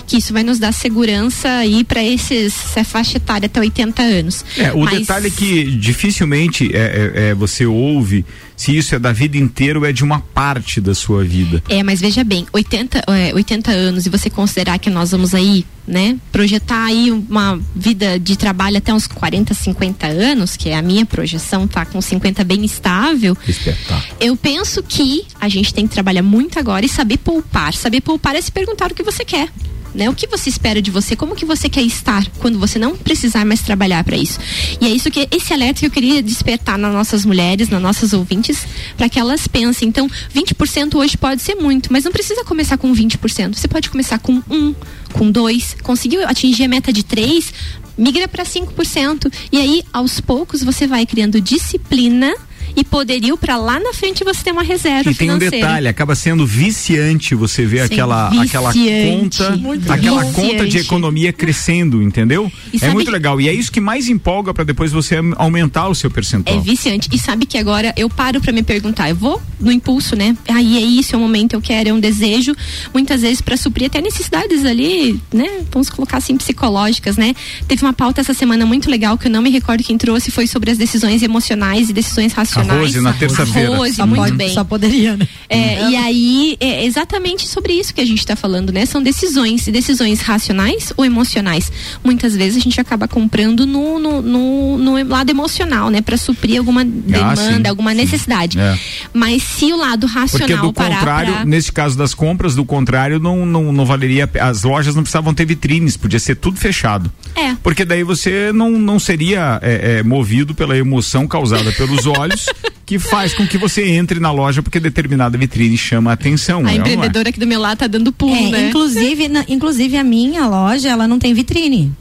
[0.07, 4.45] Que isso vai nos dar segurança aí para esses essa faixa etária até 80 anos.
[4.57, 8.99] É, o Mas- detalhe é que dificilmente é, é- é, você ouve se isso é
[8.99, 11.63] da vida inteira ou é de uma parte da sua vida.
[11.67, 15.65] É, mas veja bem, 80, é, 80 anos e você considerar que nós vamos aí,
[15.87, 20.81] né, projetar aí uma vida de trabalho até uns 40, 50 anos, que é a
[20.81, 23.37] minha projeção, tá com 50 bem estável.
[23.47, 24.15] Espetáculo.
[24.19, 27.73] Eu penso que a gente tem que trabalhar muito agora e saber poupar.
[27.73, 29.49] Saber poupar é se perguntar o que você quer.
[29.95, 30.09] Né?
[30.09, 31.15] O que você espera de você?
[31.15, 34.37] Como que você quer estar quando você não precisar mais trabalhar para isso?
[34.81, 38.11] E é isso que esse alerta que eu queria despertar nas nossas mulheres, nas nossas
[38.11, 39.87] ouvintes, para que elas pensem.
[39.87, 43.55] Então, 20% hoje pode ser muito, mas não precisa começar com 20%.
[43.55, 44.75] Você pode começar com um,
[45.13, 47.53] com dois, conseguiu atingir a meta de três,
[47.97, 49.31] migra para 5%.
[49.49, 52.33] E aí, aos poucos, você vai criando disciplina
[52.75, 55.65] e poderio para lá na frente você ter uma reserva E tem um financeira.
[55.67, 59.37] detalhe, acaba sendo viciante você ver Sim, aquela, aquela viciante.
[59.43, 60.49] conta, Muito aquela viciante.
[60.51, 62.51] conta de economia crescendo, entendeu?
[62.73, 63.39] E É muito que- legal.
[63.39, 66.61] E é isso que mais empolga para depois você aumentar o seu É percentual.
[66.61, 67.09] viciante.
[67.11, 70.35] E sabe que agora eu paro pra me perguntar, eu vou no impulso, né?
[70.47, 72.53] Aí é isso, é o momento, eu quero, é um desejo,
[72.93, 75.49] muitas vezes pra suprir até necessidades ali, né?
[75.71, 77.33] Vamos colocar assim, psicológicas, né?
[77.67, 80.45] Teve uma pauta essa semana muito legal que eu não me recordo quem trouxe, foi
[80.47, 82.64] sobre as decisões emocionais e decisões racionais.
[82.65, 83.75] Rose, na terça-feira.
[83.75, 84.53] Rose, Só muito pode- bem.
[84.53, 85.27] Só poderia, né?
[85.49, 88.85] É, e aí, é exatamente sobre isso que a gente está falando, né?
[88.85, 91.71] São decisões, decisões racionais ou emocionais.
[92.03, 96.01] Muitas vezes a gente acaba comprando no, no, no, no lado emocional, né?
[96.01, 97.97] Para suprir alguma demanda, sim, alguma sim.
[97.97, 98.59] necessidade.
[98.59, 98.77] É.
[99.13, 101.45] Mas se o lado Porque racional do parar contrário, pra...
[101.45, 104.29] nesse caso das compras, do contrário, não, não, não valeria.
[104.39, 107.11] As lojas não precisavam ter vitrines, podia ser tudo fechado.
[107.35, 107.55] É.
[107.61, 112.45] Porque daí você não, não seria é, é, movido pela emoção causada pelos olhos,
[112.85, 116.59] que faz com que você entre na loja porque determinada vitrine chama a atenção.
[116.59, 116.73] A né?
[116.73, 116.75] É?
[116.77, 118.67] empreendedora aqui do meu lado tá dando pulo, É, né?
[118.69, 121.91] inclusive, na- inclusive a minha loja, ela não tem vitrine.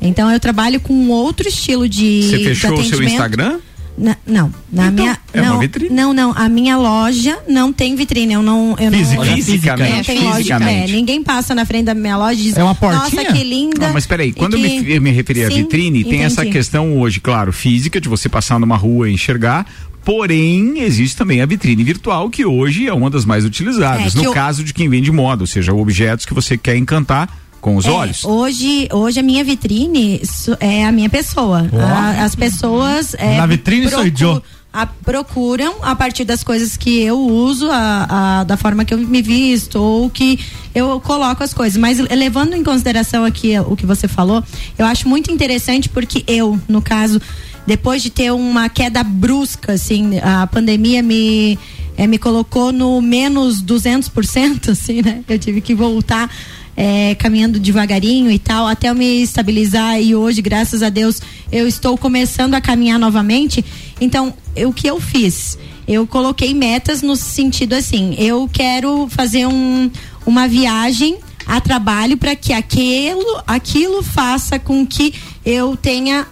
[0.00, 3.02] Então eu trabalho com outro estilo de Você de fechou o seu.
[3.02, 3.58] Instagram?
[4.00, 5.90] Na- não, na Então, minha é uma não, vitrine.
[5.92, 9.24] não, não, a minha loja não tem vitrine, eu não, eu Física.
[9.24, 9.92] não, Fisicamente.
[9.96, 12.76] não tem loja, é, ninguém passa na frente da minha loja e diz, É uma
[12.76, 13.22] portinha?
[13.24, 13.88] nossa, que linda.
[13.88, 16.46] Não, mas peraí, quando eu que- me, eu me referi à Sim, vitrine, tem essa
[16.46, 19.66] questão hoje, claro, física, de você passar numa rua e enxergar.
[20.12, 24.14] Porém, existe também a vitrine virtual, que hoje é uma das mais utilizadas.
[24.14, 27.28] É, no eu- caso de quem vende moda, ou seja, objetos que você quer encantar
[27.60, 28.24] com os É, olhos.
[28.24, 30.18] Hoje, hoje a minha vitrine
[30.60, 31.68] é a minha pessoa.
[31.70, 31.78] Ó.
[31.78, 33.14] A- as pessoas.
[33.18, 34.42] é, Na vitrine sou eu.
[34.72, 38.98] a- procuram a partir das coisas que eu uso, a, a- da forma que eu
[38.98, 40.38] me visto, ou que
[40.74, 41.76] eu coloco as coisas.
[41.76, 44.42] Mas levando em consideração aqui o que você falou,
[44.78, 47.20] eu acho muito interessante porque eu, no caso,
[47.68, 51.58] depois de ter uma queda brusca, assim, a pandemia me
[51.98, 55.22] é, me colocou no menos 200%, assim, né?
[55.28, 56.34] Eu tive que voltar
[56.74, 61.20] é, caminhando devagarinho e tal, até eu me estabilizar e hoje, graças a Deus,
[61.52, 63.62] eu estou começando a caminhar novamente.
[64.00, 65.58] Então, o que eu fiz?
[65.86, 69.90] Eu coloquei metas no sentido assim, eu quero fazer um,
[70.24, 75.12] uma viagem a trabalho para que aquilo, aquilo faça com que
[75.44, 76.26] eu tenha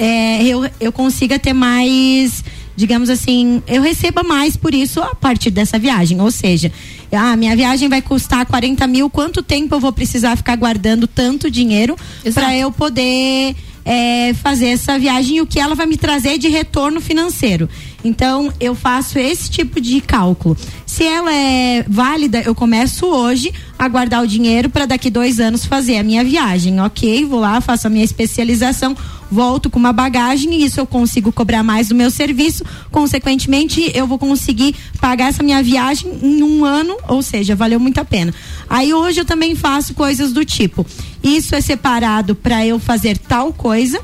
[0.00, 2.42] é, eu, eu consiga ter mais
[2.76, 6.18] digamos assim, eu receba mais por isso a partir dessa viagem.
[6.18, 6.72] Ou seja,
[7.12, 11.50] ah, minha viagem vai custar 40 mil, quanto tempo eu vou precisar ficar guardando tanto
[11.50, 11.94] dinheiro
[12.32, 16.48] para eu poder é, fazer essa viagem e o que ela vai me trazer de
[16.48, 17.68] retorno financeiro.
[18.02, 20.56] Então, eu faço esse tipo de cálculo.
[20.86, 25.66] Se ela é válida, eu começo hoje a guardar o dinheiro para daqui dois anos
[25.66, 26.80] fazer a minha viagem.
[26.80, 28.96] Ok, vou lá, faço a minha especialização
[29.30, 32.64] volto com uma bagagem e isso eu consigo cobrar mais do meu serviço.
[32.90, 37.98] Consequentemente, eu vou conseguir pagar essa minha viagem em um ano, ou seja, valeu muito
[37.98, 38.34] a pena.
[38.68, 40.84] Aí hoje eu também faço coisas do tipo:
[41.22, 44.00] isso é separado para eu fazer tal coisa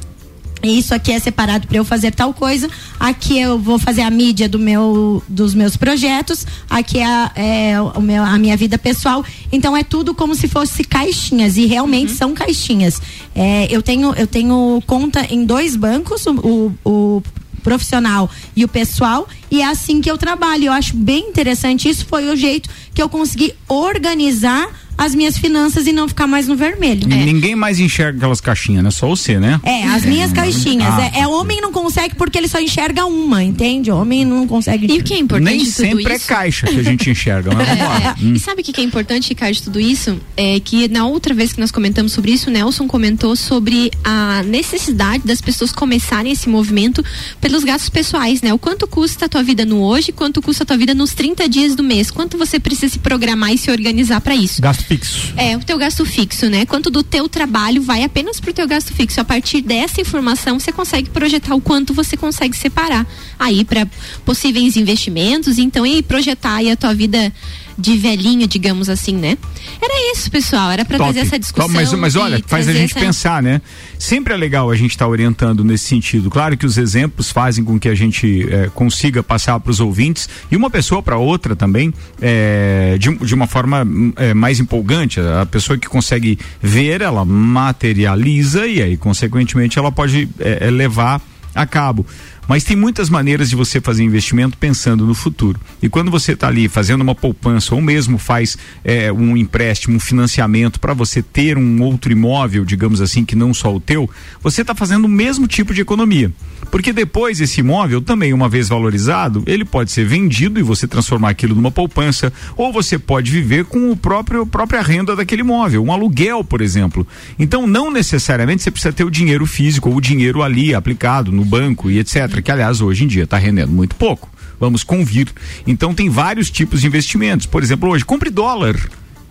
[0.69, 4.49] isso aqui é separado para eu fazer tal coisa, aqui eu vou fazer a mídia
[4.49, 9.25] do meu, dos meus projetos, aqui é, é o meu, a minha vida pessoal.
[9.51, 12.19] Então é tudo como se fosse caixinhas e realmente uhum.
[12.19, 13.01] são caixinhas.
[13.35, 17.23] É, eu tenho eu tenho conta em dois bancos, o, o
[17.63, 20.67] profissional e o pessoal, e é assim que eu trabalho.
[20.67, 21.89] Eu acho bem interessante.
[21.89, 26.49] Isso foi o jeito que eu consegui organizar as minhas finanças e não ficar mais
[26.49, 27.07] no vermelho.
[27.13, 27.25] É.
[27.25, 28.91] Ninguém mais enxerga aquelas caixinhas, né?
[28.91, 29.61] Só você, né?
[29.63, 30.89] É, as minhas caixinhas.
[30.89, 31.11] Ah.
[31.15, 33.91] É, é, homem não consegue porque ele só enxerga uma, entende?
[33.91, 34.87] Homem não consegue.
[34.91, 37.85] E o que é importante Nem sempre é caixa que a gente enxerga, mas vamos
[37.85, 38.17] lá.
[38.19, 38.35] É, hum.
[38.35, 40.19] E sabe o que é importante, Ricardo, de tudo isso?
[40.37, 44.43] É que na outra vez que nós comentamos sobre isso, o Nelson comentou sobre a
[44.45, 47.05] necessidade das pessoas começarem esse movimento
[47.41, 48.53] pelos gastos pessoais, né?
[48.55, 51.49] O quanto custa a tua vida no hoje, quanto custa a tua vida nos 30
[51.49, 54.63] dias do mês, quanto você precisa se programar e se organizar para isso.
[54.63, 55.35] Gasto fixo.
[55.37, 56.65] É, o teu gasto fixo, né?
[56.65, 59.21] Quanto do teu trabalho vai apenas pro teu gasto fixo.
[59.21, 63.07] A partir dessa informação, você consegue projetar o quanto você consegue separar
[63.39, 63.87] aí para
[64.25, 67.33] possíveis investimentos, então e projetar aí a tua vida
[67.79, 69.37] de velhinho, digamos assim, né?
[69.81, 71.69] Era isso, pessoal, era para trazer essa discussão.
[71.69, 73.01] Mas, mas olha, faz a gente essa...
[73.01, 73.61] pensar, né?
[73.99, 76.31] Sempre é legal a gente estar tá orientando nesse sentido.
[76.31, 80.29] Claro que os exemplos fazem com que a gente é, consiga passar para os ouvintes
[80.51, 83.87] e uma pessoa para outra também é, de, de uma forma
[84.17, 85.21] é, mais empolgante.
[85.21, 90.29] A pessoa que consegue ver, ela materializa e aí, consequentemente, ela pode
[90.73, 91.21] levar
[91.55, 92.07] a cabo.
[92.49, 95.61] Mas tem muitas maneiras de você fazer investimento pensando no futuro.
[95.83, 100.01] E quando você está ali fazendo uma poupança ou mesmo faz é, um empréstimo, um
[100.01, 104.09] financiamento para você ter um outro imóvel, digamos assim, que não só o teu,
[104.41, 106.33] você está fazendo o mesmo tipo de economia.
[106.71, 111.31] Porque depois esse imóvel, também uma vez valorizado, ele pode ser vendido e você transformar
[111.31, 115.93] aquilo numa poupança, ou você pode viver com o próprio própria renda daquele imóvel, um
[115.93, 117.07] aluguel, por exemplo.
[117.39, 121.45] Então, não necessariamente você precisa ter o dinheiro físico ou o dinheiro ali aplicado no
[121.45, 124.31] banco e etc, que aliás hoje em dia está rendendo muito pouco.
[124.59, 125.29] Vamos convir.
[125.67, 127.47] Então tem vários tipos de investimentos.
[127.47, 128.77] Por exemplo, hoje compre dólar.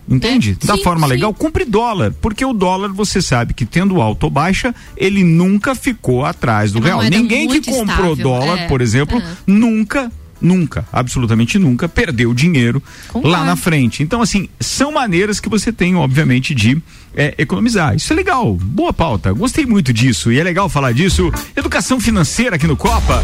[0.08, 0.56] Entende?
[0.62, 1.12] É, da sim, forma sim.
[1.14, 2.12] legal, compre dólar.
[2.20, 6.78] Porque o dólar, você sabe que tendo alta ou baixa, ele nunca ficou atrás do
[6.78, 7.02] é real.
[7.02, 8.16] Ninguém que comprou estável.
[8.16, 9.24] dólar, é, por exemplo, é.
[9.46, 13.28] nunca nunca, absolutamente nunca, perdeu dinheiro Concordo.
[13.28, 14.02] lá na frente.
[14.02, 16.80] Então, assim, são maneiras que você tem, obviamente, de
[17.14, 17.96] é, economizar.
[17.96, 21.32] Isso é legal, boa pauta, gostei muito disso e é legal falar disso.
[21.56, 23.22] Educação financeira aqui no Copa.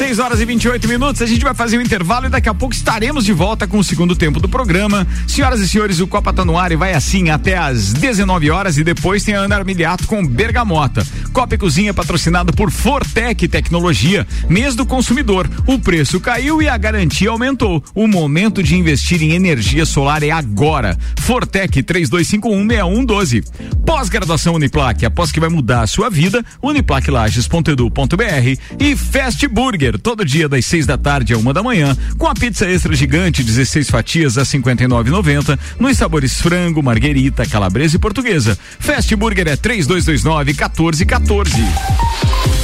[0.00, 2.74] 6 horas e 28 minutos, a gente vai fazer um intervalo e daqui a pouco
[2.74, 5.06] estaremos de volta com o segundo tempo do programa.
[5.28, 8.78] Senhoras e senhores, o Copa tá no ar e vai assim até às 19 horas
[8.78, 11.06] e depois tem a Ana Armiliato com Bergamota.
[11.34, 14.26] Copa e Cozinha patrocinado por Fortec Tecnologia.
[14.48, 17.84] Mês do consumidor, o preço caiu e a garantia aumentou.
[17.94, 20.96] O momento de investir em energia solar é agora.
[21.18, 23.44] Fortec 32516112.
[23.84, 30.48] Pós-graduação Uniplaque, após que vai mudar a sua vida, uniplaquelages.edu.br e Fast Burger, todo dia
[30.48, 34.38] das seis da tarde a uma da manhã, com a pizza extra gigante, 16 fatias
[34.38, 38.58] a 59,90, nos sabores frango, marguerita, calabresa e portuguesa.
[38.78, 42.59] Fast Burger é 3229 1414.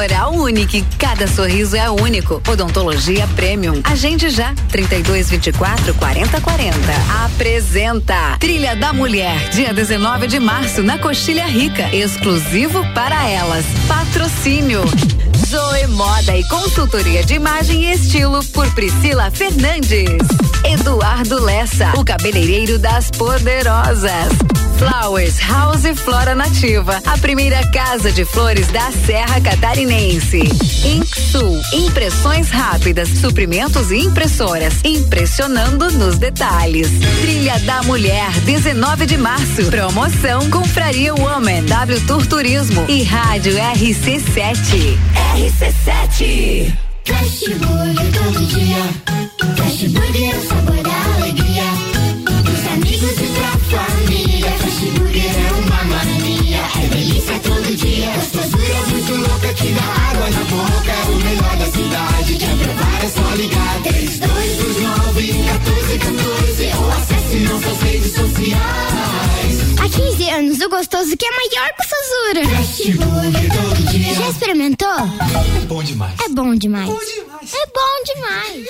[0.00, 2.42] Oral Unique, cada sorriso é único.
[2.48, 3.80] Odontologia Premium.
[3.84, 6.76] Agende já, 3224 4040.
[7.24, 11.94] Apresenta Trilha da Mulher, dia 19 de março, na Coxilha Rica.
[11.94, 13.66] Exclusivo para elas.
[13.86, 14.82] Patrocínio.
[15.46, 20.18] Zoe Moda e consultoria de imagem e estilo por Priscila Fernandes.
[20.64, 24.28] Eduardo Eduardo Lessa, o cabeleireiro das poderosas.
[24.78, 29.89] Flowers House Flora Nativa, a primeira casa de flores da Serra Catarinense.
[29.92, 36.88] Inksul, impressões rápidas, suprimentos e impressoras, impressionando nos detalhes.
[37.20, 39.64] Trilha da Mulher, 19 de março.
[39.68, 44.96] Promoção Confraria Woman, W Tour Turismo e Rádio RC7.
[45.34, 46.72] RC7.
[47.04, 48.76] Fast Burger todo dia.
[49.88, 50.79] Burger é o sabor
[61.82, 62.36] cidade.
[62.36, 63.82] Quer provar é só ligar.
[63.82, 69.60] 3229 1414 ou acesse nossas redes sociais.
[69.78, 72.56] Há 15 anos, o gostoso que é maior que o Sazura.
[72.56, 74.14] Fast Burger todo dia.
[74.14, 74.88] Já experimentou?
[74.88, 76.14] É bom demais.
[76.24, 76.90] É bom demais.
[77.42, 78.66] É bom demais.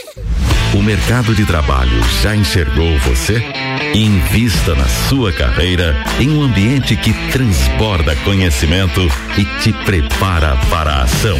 [0.74, 3.42] O mercado de trabalho já enxergou você?
[3.92, 9.00] Invista na sua carreira em um ambiente que transborda conhecimento
[9.36, 11.36] e te prepara para a ação.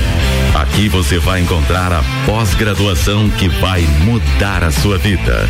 [0.57, 5.49] Aqui você vai encontrar a pós-graduação que vai mudar a sua vida.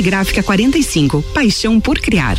[0.00, 1.22] Gráfica 45.
[1.34, 2.38] Paixão por criar.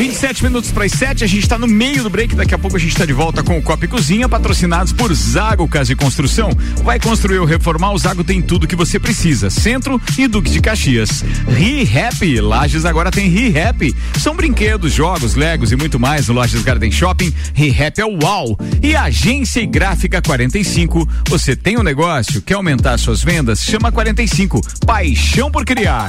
[0.00, 2.34] 27 minutos para as 7, a gente está no meio do break.
[2.34, 5.12] Daqui a pouco a gente está de volta com o Copa e Cozinha, patrocinados por
[5.12, 6.48] Zago Casa e Construção.
[6.82, 9.50] Vai construir ou reformar, o Zago tem tudo que você precisa.
[9.50, 11.22] Centro e Duque de Caxias.
[11.46, 13.94] Re-Happy, Lages agora tem Re-Happy.
[14.18, 17.34] São brinquedos, jogos, legos e muito mais no Lages Garden Shopping.
[17.52, 18.58] Re-Happy é o UAU.
[18.82, 21.06] E Agência e Gráfica 45.
[21.28, 23.62] Você tem um negócio, quer aumentar suas vendas?
[23.62, 24.62] Chama 45.
[24.86, 26.08] Paixão por criar.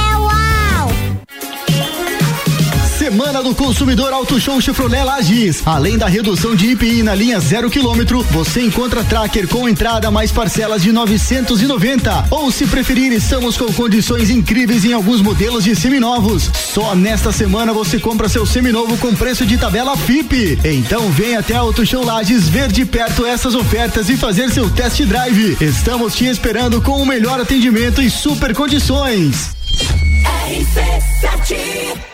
[3.21, 5.61] semana do consumidor Auto Show Chevrolet Lages.
[5.63, 10.31] Além da redução de IPI na linha zero quilômetro, você encontra tracker com entrada mais
[10.31, 12.25] parcelas de 990.
[12.31, 16.49] Ou se preferir, estamos com condições incríveis em alguns modelos de seminovos.
[16.73, 20.57] Só nesta semana você compra seu seminovo com preço de tabela FIP.
[20.63, 24.99] Então vem até Auto Show Lages ver de perto essas ofertas e fazer seu test
[25.03, 25.57] drive.
[25.61, 29.51] Estamos te esperando com o melhor atendimento e super condições.
[30.73, 32.10] Se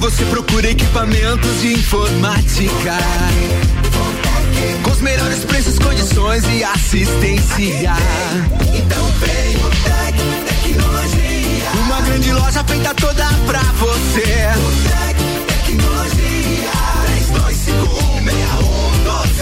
[0.00, 2.96] você procura equipamentos de informática,
[4.82, 7.92] com os melhores preços, condições e assistência,
[8.74, 10.16] então vem o Tec
[10.48, 11.70] Tecnologia.
[11.84, 14.48] Uma grande loja feita toda pra você.
[14.56, 15.18] O Tec
[15.66, 16.70] Tecnologia.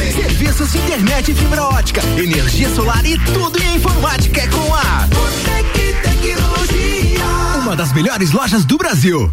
[0.09, 0.13] 32516112.
[0.23, 5.07] Serviços de internet e fibra ótica, energia solar e tudo em informática é com a
[5.07, 7.25] Botec Tecnologia.
[7.63, 9.33] Uma das melhores lojas do Brasil.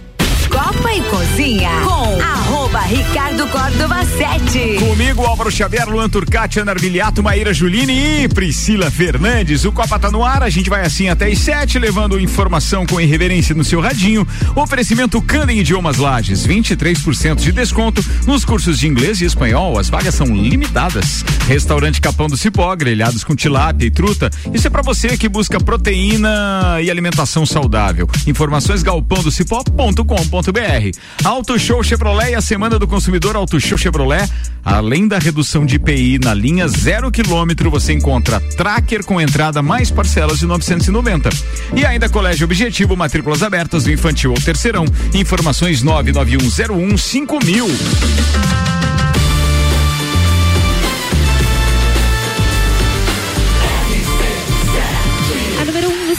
[0.51, 2.40] Copa e Cozinha com arroba
[2.91, 4.75] Ricardo Córdova 7.
[4.79, 9.63] Comigo, Álvaro Xavier, Luan Turcati, Ana Armiliato, Maíra Juline e Priscila Fernandes.
[9.63, 12.99] O Copa tá no ar, a gente vai assim até as sete, levando informação com
[12.99, 14.27] irreverência no seu radinho.
[14.57, 19.79] Oferecimento Candem Idiomas Lages, 23% de desconto nos cursos de inglês e espanhol.
[19.79, 21.23] As vagas são limitadas.
[21.47, 24.29] Restaurante Capão do Cipó, grelhados com tilápia e truta.
[24.53, 28.05] Isso é para você que busca proteína e alimentação saudável.
[28.27, 31.23] Informações galpãodocipó.com.br.
[31.23, 34.29] Auto Show Chevrolet a Semana do Consumidor Auto Show Chevrolet.
[34.63, 39.89] Além da redução de IPI na linha zero quilômetro, você encontra tracker com entrada mais
[39.89, 41.29] parcelas de 990.
[41.75, 44.85] E ainda Colégio Objetivo, matrículas abertas do infantil ao terceirão.
[45.13, 46.97] Informações 99101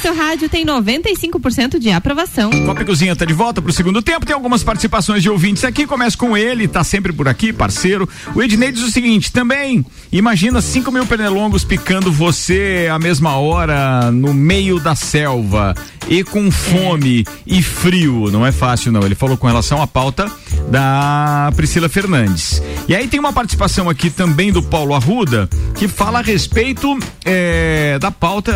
[0.03, 2.51] seu rádio tem 95% de aprovação.
[2.67, 4.27] Copa Cozinha tá de volta pro segundo tempo.
[4.27, 5.87] Tem algumas participações de ouvintes aqui.
[5.87, 8.09] Começa com ele, tá sempre por aqui, parceiro.
[8.35, 14.11] O Ednei diz o seguinte: também, imagina 5 mil pernilongos picando você à mesma hora
[14.11, 15.73] no meio da selva
[16.09, 18.29] e com fome e frio.
[18.33, 19.03] Não é fácil, não.
[19.03, 20.29] Ele falou com relação à pauta
[20.69, 22.61] da Priscila Fernandes.
[22.89, 27.99] E aí tem uma participação aqui também do Paulo Arruda que fala a respeito eh,
[28.01, 28.53] da pauta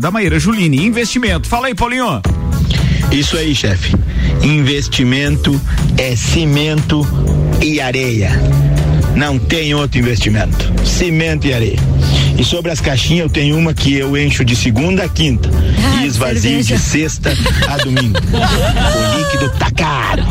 [0.00, 0.38] da Maíra
[0.76, 1.48] Investimento.
[1.48, 2.20] Fala aí, Paulinho.
[3.10, 3.94] Isso aí, chefe.
[4.42, 5.60] Investimento
[5.96, 7.06] é cimento
[7.62, 8.30] e areia.
[9.16, 10.72] Não tem outro investimento.
[10.84, 11.78] Cimento e areia.
[12.38, 15.50] E sobre as caixinhas, eu tenho uma que eu encho de segunda a quinta
[16.00, 17.32] e esvazio de sexta
[17.68, 18.16] a domingo.
[18.16, 20.22] o líquido tá caro.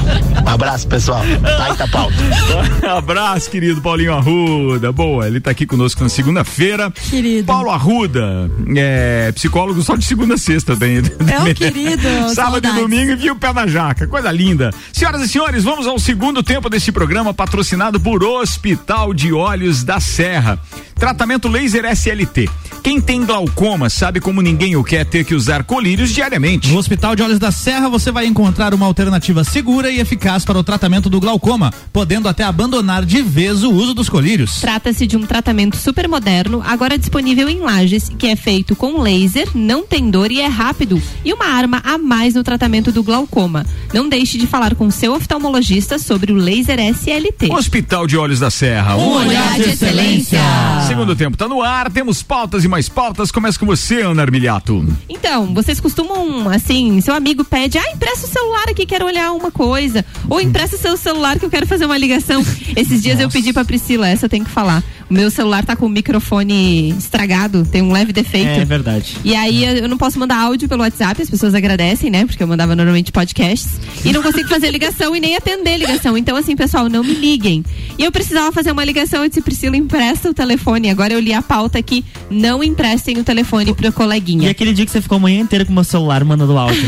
[0.46, 1.22] Um abraço, pessoal.
[1.42, 2.16] Baita pauta.
[2.98, 4.90] Abraço, querido Paulinho Arruda.
[4.94, 6.90] Boa, ele tá aqui conosco na segunda-feira.
[6.92, 7.46] Querido.
[7.46, 11.00] Paulo Arruda, é psicólogo só de segunda a sexta, bem.
[11.00, 12.08] É o querido.
[12.34, 12.76] Sábado e saudades.
[12.76, 14.08] domingo e viu o pé na jaca.
[14.08, 14.72] Coisa linda.
[14.94, 20.00] Senhoras e senhores, vamos ao segundo tempo deste programa patrocinado por Hospital de Olhos da
[20.00, 20.58] Serra.
[20.96, 22.48] Tratamento laser SLT.
[22.84, 26.70] Quem tem glaucoma sabe como ninguém o quer ter que usar colírios diariamente.
[26.70, 30.58] No Hospital de Olhos da Serra você vai encontrar uma alternativa segura e eficaz para
[30.58, 34.62] o tratamento do glaucoma, podendo até abandonar de vez o uso dos colírios.
[34.62, 39.50] Trata-se de um tratamento super moderno, agora disponível em Lages, que é feito com laser,
[39.54, 43.66] não tem dor e é rápido, e uma arma a mais no tratamento do glaucoma.
[43.94, 47.52] Não deixe de falar com seu oftalmologista sobre o laser SLT.
[47.52, 48.96] Hospital de Olhos da Serra.
[48.96, 50.40] Um olhar de excelência.
[50.88, 53.32] Segundo tempo tá no ar, temos pautas e mais pautas.
[53.32, 54.86] Começa com você, Ana Armiliato.
[55.10, 59.52] Então, vocês costumam, assim, seu amigo pede, ah, empresta o celular aqui, quero olhar uma
[59.52, 60.06] coisa.
[60.30, 62.46] Ou empresta o seu celular que eu quero fazer uma ligação.
[62.76, 64.84] Esses dias eu pedi pra Priscila, essa eu tenho que falar.
[65.10, 68.48] O meu celular tá com o microfone estragado, tem um leve defeito.
[68.48, 69.18] É verdade.
[69.24, 72.26] E aí eu não posso mandar áudio pelo WhatsApp, as pessoas agradecem, né?
[72.26, 73.80] Porque eu mandava normalmente podcasts.
[74.04, 76.18] E não consigo fazer ligação e nem atender ligação.
[76.18, 77.64] Então, assim, pessoal, não me liguem.
[77.98, 80.90] E eu precisava fazer uma ligação, eu disse, Priscila, empresta o telefone.
[80.90, 84.50] Agora eu li a pauta aqui, não emprestem o telefone pro E coleguinha.
[84.52, 86.84] aquele dia que você ficou a manhã inteira com o meu celular mandando áudio.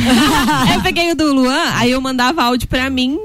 [0.67, 3.17] Aí eu peguei o do Luan, aí eu mandava áudio pra mim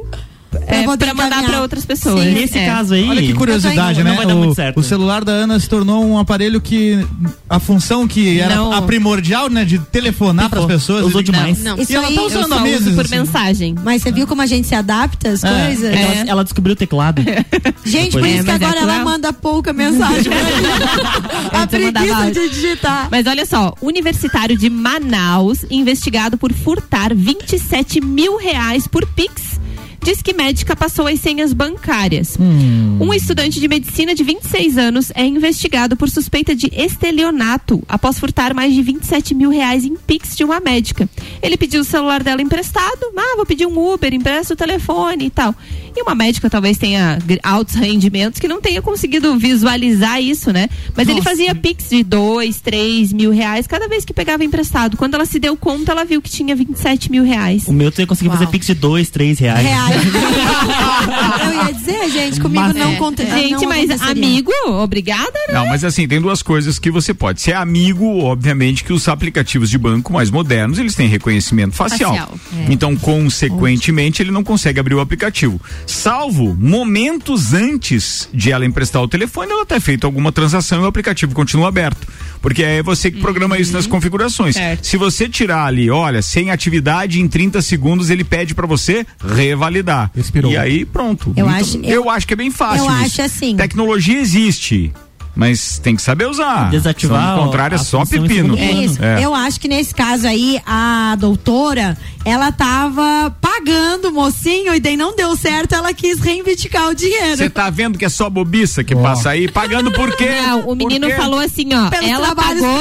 [0.67, 2.25] é, pra mandar pra outras pessoas.
[2.25, 2.33] Sim.
[2.35, 2.67] Nesse É.
[2.67, 3.09] caso aí.
[3.09, 4.17] Olha que curiosidade, não né?
[4.17, 4.79] vai dar o, muito certo.
[4.81, 7.05] o celular da Ana se tornou um aparelho que
[7.49, 8.73] a função que era Não.
[8.73, 11.05] a primordial, né, de telefonar para as pessoas.
[11.07, 11.63] Usou demais.
[11.63, 12.87] Não, E ela tá eu usando só há meses.
[12.87, 13.17] uso por assim.
[13.19, 13.75] mensagem.
[13.85, 15.67] Mas você viu como a gente se adapta às É.
[15.67, 15.95] coisas?
[15.95, 17.23] Ela, ela descobriu o teclado.
[17.85, 20.33] Gente, por Depois- isso que É, é agora ela manda pouca mensagem.
[21.53, 23.09] a eu preguiça de digitar.
[23.11, 29.61] Mas olha só, universitário de Manaus, investigado por furtar 27 mil reais por Pix.
[30.05, 32.37] Diz que médica passou as senhas bancárias.
[32.39, 38.53] Um estudante de medicina de 26 anos é investigado por suspeita de estelionato após furtar
[38.53, 41.09] mais de 27 mil reais em Pix de uma médica.
[41.43, 43.13] Ele pediu o celular dela emprestado.
[43.17, 45.55] Ah, vou pedir um Uber, empresta o telefone e tal.
[45.97, 50.69] E uma médica talvez tenha altos rendimentos que não tenha conseguido visualizar isso, né?
[50.95, 51.31] Mas ele Nossa.
[51.31, 54.99] fazia Pix de dois, três mil reais cada vez que pegava emprestado.
[54.99, 57.67] Quando ela se deu conta, ela viu que tinha 27 mil reais.
[57.69, 59.65] O meu tu ia conseguir fazer pix de dois, três reais.
[59.65, 59.94] Reais.
[61.45, 63.25] Eu ia dizer, gente, comigo Mas- não É, conta.
[63.25, 65.55] Gente, não mas amigo, obrigada, né?
[65.55, 67.41] Não, mas assim, tem duas coisas que você pode.
[67.41, 72.11] Se é amigo, obviamente que os aplicativos de banco mais modernos, eles têm reconhecimento facial.
[72.11, 72.73] Facial, é.
[72.73, 75.61] Então, consequentemente, ele não consegue abrir o aplicativo.
[75.87, 80.87] Salvo momentos antes de ela emprestar o telefone, ela ter feito alguma transação e o
[80.87, 82.07] aplicativo continua aberto.
[82.45, 84.55] Porque é você que programa isso nas configurações.
[84.55, 84.61] Uhum.
[84.63, 84.87] Certo.
[84.87, 90.11] Se você tirar ali, olha, sem atividade em 30 segundos, ele pede pra você revalidar.
[90.15, 90.53] Expirou.
[90.53, 91.33] E aí, pronto.
[91.35, 92.85] Eu Muito- acho- eu acho que é bem fácil.
[92.85, 93.05] eu isso.
[93.07, 93.57] acho assim.
[93.57, 94.93] Tecnologia existe.
[95.35, 96.71] Mas tem que saber usar.
[96.71, 98.57] Desativar do contrário, é só pepino.
[98.57, 99.03] É isso.
[99.03, 99.25] É.
[99.25, 104.97] Eu acho que nesse caso aí, a doutora, ela tava pagando o mocinho e daí
[104.97, 107.37] não deu certo, ela quis reivindicar o dinheiro.
[107.37, 109.49] Você tá vendo que é só bobiça que passa aí?
[109.51, 110.31] Pagando por quê?
[110.47, 112.81] Não, o menino falou assim, ó, Pelos ela pagou.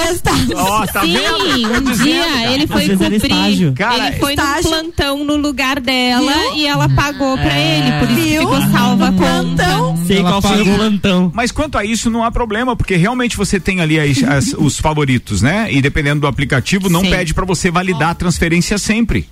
[0.56, 1.68] Ó, tá Sim, vendo?
[1.70, 2.52] Tô um dizendo, dia cara.
[2.54, 3.74] ele foi vezes era cumprir.
[3.74, 4.64] Cara, ele foi estágio.
[4.64, 6.56] num plantão no lugar dela Viu?
[6.56, 8.42] e ela pagou pra ele, por isso que Viu?
[8.42, 9.64] ficou salva a conta.
[10.06, 10.76] Sei Ela qual foi o pagou.
[10.76, 11.32] plantão.
[11.34, 12.43] Mas quanto a isso, não há problema,
[12.76, 15.68] porque realmente você tem ali as- as- os favoritos, né?
[15.72, 17.10] E dependendo do aplicativo, não Sim.
[17.10, 19.28] pede pra você validar a transferência sempre.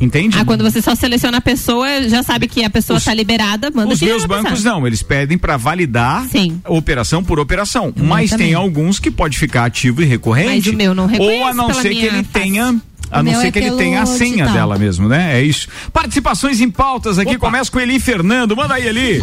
[0.00, 0.38] Entende?
[0.38, 3.92] Ah, quando você só seleciona a pessoa, já sabe que a pessoa tá liberada, manda
[3.92, 6.60] Os meus bancos não, eles pedem pra validar Sim.
[6.68, 7.92] operação por operação.
[7.96, 8.46] Mas também.
[8.48, 10.66] tem alguns que pode ficar ativo e recorrente.
[10.68, 12.28] Mas o meu não reconhece Ou a não ser que ele face.
[12.32, 12.80] tenha.
[13.10, 14.52] A O não ser é que ele tenha a senha digital.
[14.54, 15.38] dela mesmo, né?
[15.38, 15.68] É isso.
[15.92, 17.38] Participações em pautas aqui.
[17.38, 18.56] Começa com Eli Fernando.
[18.56, 19.22] Manda aí, Eli.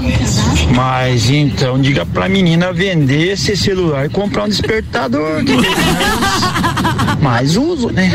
[0.75, 5.43] Mas então diga pra menina vender esse celular e comprar um despertador.
[7.21, 8.11] mais uso, né?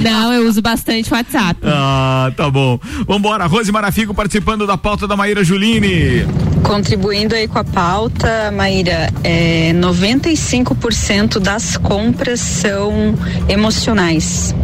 [0.00, 1.60] Não, eu uso bastante WhatsApp.
[1.64, 2.78] Ah, tá bom.
[3.06, 3.46] Vambora.
[3.46, 6.26] Rose Marafico participando da pauta da Maíra Juline.
[6.62, 13.14] Contribuindo aí com a pauta, Maíra, é, 95% das compras são
[13.48, 14.54] emocionais,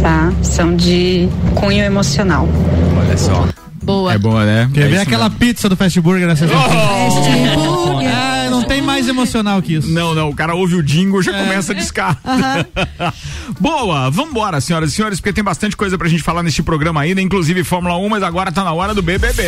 [0.00, 0.32] tá?
[0.42, 2.48] São de cunho emocional.
[2.98, 3.46] Olha só.
[3.82, 4.12] Boa.
[4.12, 4.70] É boa, né?
[4.74, 5.38] Quer É ver aquela mesmo.
[5.38, 6.70] pizza do Fast Burger na sexta-feira?
[6.70, 8.10] Fast Burger.
[8.14, 9.88] Ah, não tem mais emocional que isso.
[9.90, 12.18] Não, não, o cara ouve o jingle já começa a discar.
[13.58, 17.20] Boa, vambora, senhoras e senhores, porque tem bastante coisa pra gente falar neste programa ainda,
[17.20, 19.42] inclusive Fórmula 1, mas agora tá na hora do BBB.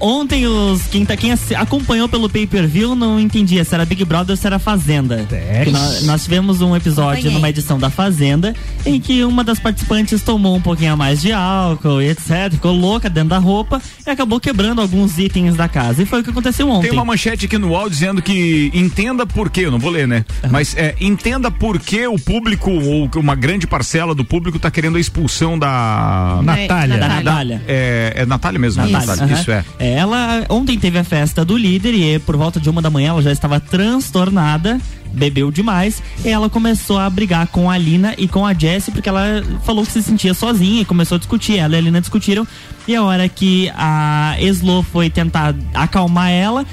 [0.00, 4.30] Ontem os quem, tá, quem assi- acompanhou pelo pay-per-view não entendia se era Big Brother
[4.32, 5.26] ou se era Fazenda.
[5.70, 8.54] Nós, nós tivemos um episódio numa edição da Fazenda
[8.86, 12.50] em que uma das participantes tomou um pouquinho a mais de álcool e etc.
[12.52, 16.02] Ficou louca dentro da roupa e acabou quebrando alguns itens da casa.
[16.02, 16.88] E foi o que aconteceu ontem.
[16.88, 20.06] Tem uma manchete aqui no UOL dizendo que entenda por quê, eu não vou ler,
[20.06, 20.24] né?
[20.50, 24.96] Mas é, entenda por que o público, ou uma grande parcela do público tá querendo
[24.96, 26.40] a expulsão da...
[26.42, 26.98] Natália.
[26.98, 27.62] Da Natália.
[27.66, 28.90] É, é Natália mesmo, né?
[28.90, 29.42] Natália, Natália, aham.
[29.42, 29.64] isso é.
[29.88, 33.22] Ela ontem teve a festa do líder e por volta de uma da manhã ela
[33.22, 34.78] já estava transtornada,
[35.14, 39.08] bebeu demais e ela começou a brigar com a Lina e com a Jessie porque
[39.08, 41.56] ela falou que se sentia sozinha e começou a discutir.
[41.56, 42.46] Ela e a Lina discutiram
[42.86, 46.66] e a hora que a Eslo foi tentar acalmar ela,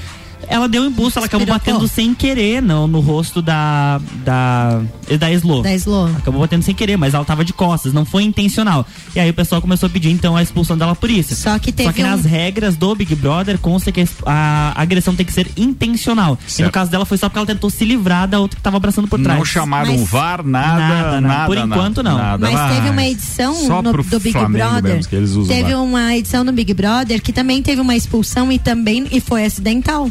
[0.47, 1.73] ela deu um impulso, ela acabou Espirocou.
[1.73, 4.81] batendo sem querer no, no rosto da da
[5.19, 5.61] da Eslo.
[5.63, 6.07] Da Slow.
[6.17, 8.85] Acabou batendo sem querer, mas ela tava de costas, não foi intencional.
[9.15, 11.35] E aí o pessoal começou a pedir então a expulsão dela por isso.
[11.35, 14.81] Só que teve Só que um- nas regras do Big Brother consta que a a
[14.81, 16.37] agressão tem que ser intencional.
[16.47, 16.67] E Certo.
[16.67, 19.07] no caso dela foi só porque ela tentou se livrar da outra que tava abraçando
[19.07, 19.37] por trás.
[19.37, 21.39] Não chamaram Mas- o VAR, nada, Nada, nada.
[21.39, 21.45] não.
[21.45, 22.17] Por enquanto, não.
[22.17, 22.49] nada.
[22.51, 24.95] Mas teve uma edição Só no- pro do Big Flamengo Brother.
[24.95, 25.81] mesmo que eles usam teve VAR.
[25.83, 30.09] uma edição no Big Brother que também teve uma expulsão e também e foi acidental.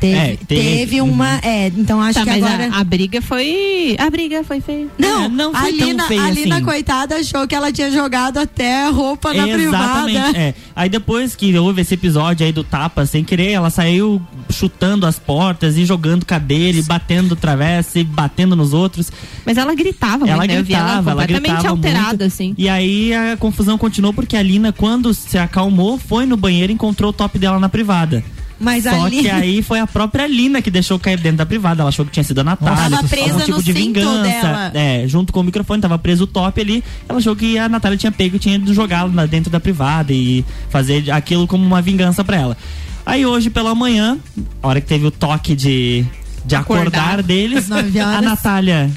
[0.00, 1.00] Teve, É, teve, teve.
[1.00, 1.38] uma.
[1.42, 2.70] É, então acho Tá, que mas agora.
[2.74, 3.96] a, a briga foi.
[3.98, 4.86] A briga foi feia.
[4.98, 6.64] Não, É, não a foi tão Lina, feio a Lina, assim.
[6.64, 10.38] coitada, achou que ela tinha jogado até a roupa na Exatamente, privada.
[10.38, 10.54] é.
[10.74, 14.20] Aí depois que houve esse episódio aí do tapa sem querer, ela saiu
[14.50, 19.10] chutando as portas e jogando cadeira e batendo travessa e batendo nos outros.
[19.44, 20.54] Mas ela gritava ela muito, né?
[20.56, 22.22] Ela gritava, ela completamente gritava alterada, muito.
[22.24, 22.54] assim.
[22.58, 26.74] E aí a confusão continuou porque a Lina, quando se acalmou, foi no banheiro e
[26.74, 28.22] encontrou o top dela na privada.
[28.58, 31.82] Mas Só que aí foi a própria Lina que deixou cair dentro da privada.
[31.82, 32.96] Ela achou que tinha sido a Natália.
[32.96, 34.22] Tava presa algum tipo no de vingança.
[34.22, 34.72] dela.
[34.74, 36.82] É, junto com o microfone, tava preso o top ali.
[37.08, 40.44] Ela achou que a Natália tinha pego e tinha ido jogá-lo dentro da privada e
[40.70, 42.56] fazer aquilo como uma vingança pra ela.
[43.04, 44.18] Aí hoje pela manhã,
[44.62, 46.04] a hora que teve o toque de,
[46.44, 47.22] de acordar, Acordar.
[47.22, 48.20] deles, a.
[48.20, 48.90] Natália.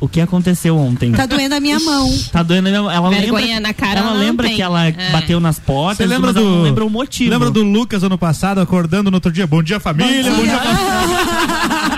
[0.00, 1.10] O que aconteceu ontem?
[1.10, 2.08] Tá doendo a minha mão.
[2.30, 2.90] Tá doendo a minha mão.
[2.90, 4.56] Ela Vergonha lembra, na cara ela ela lembra tem.
[4.56, 5.10] que ela É.
[5.10, 6.56] bateu nas portas, Você lembra mas ela do.
[6.56, 7.30] não lembra o motivo.
[7.30, 9.46] Lembra do Lucas ano passado acordando no outro dia?
[9.46, 10.30] Bom dia, família.
[10.30, 10.58] Bom dia,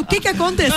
[0.00, 0.74] o que que aconteceu?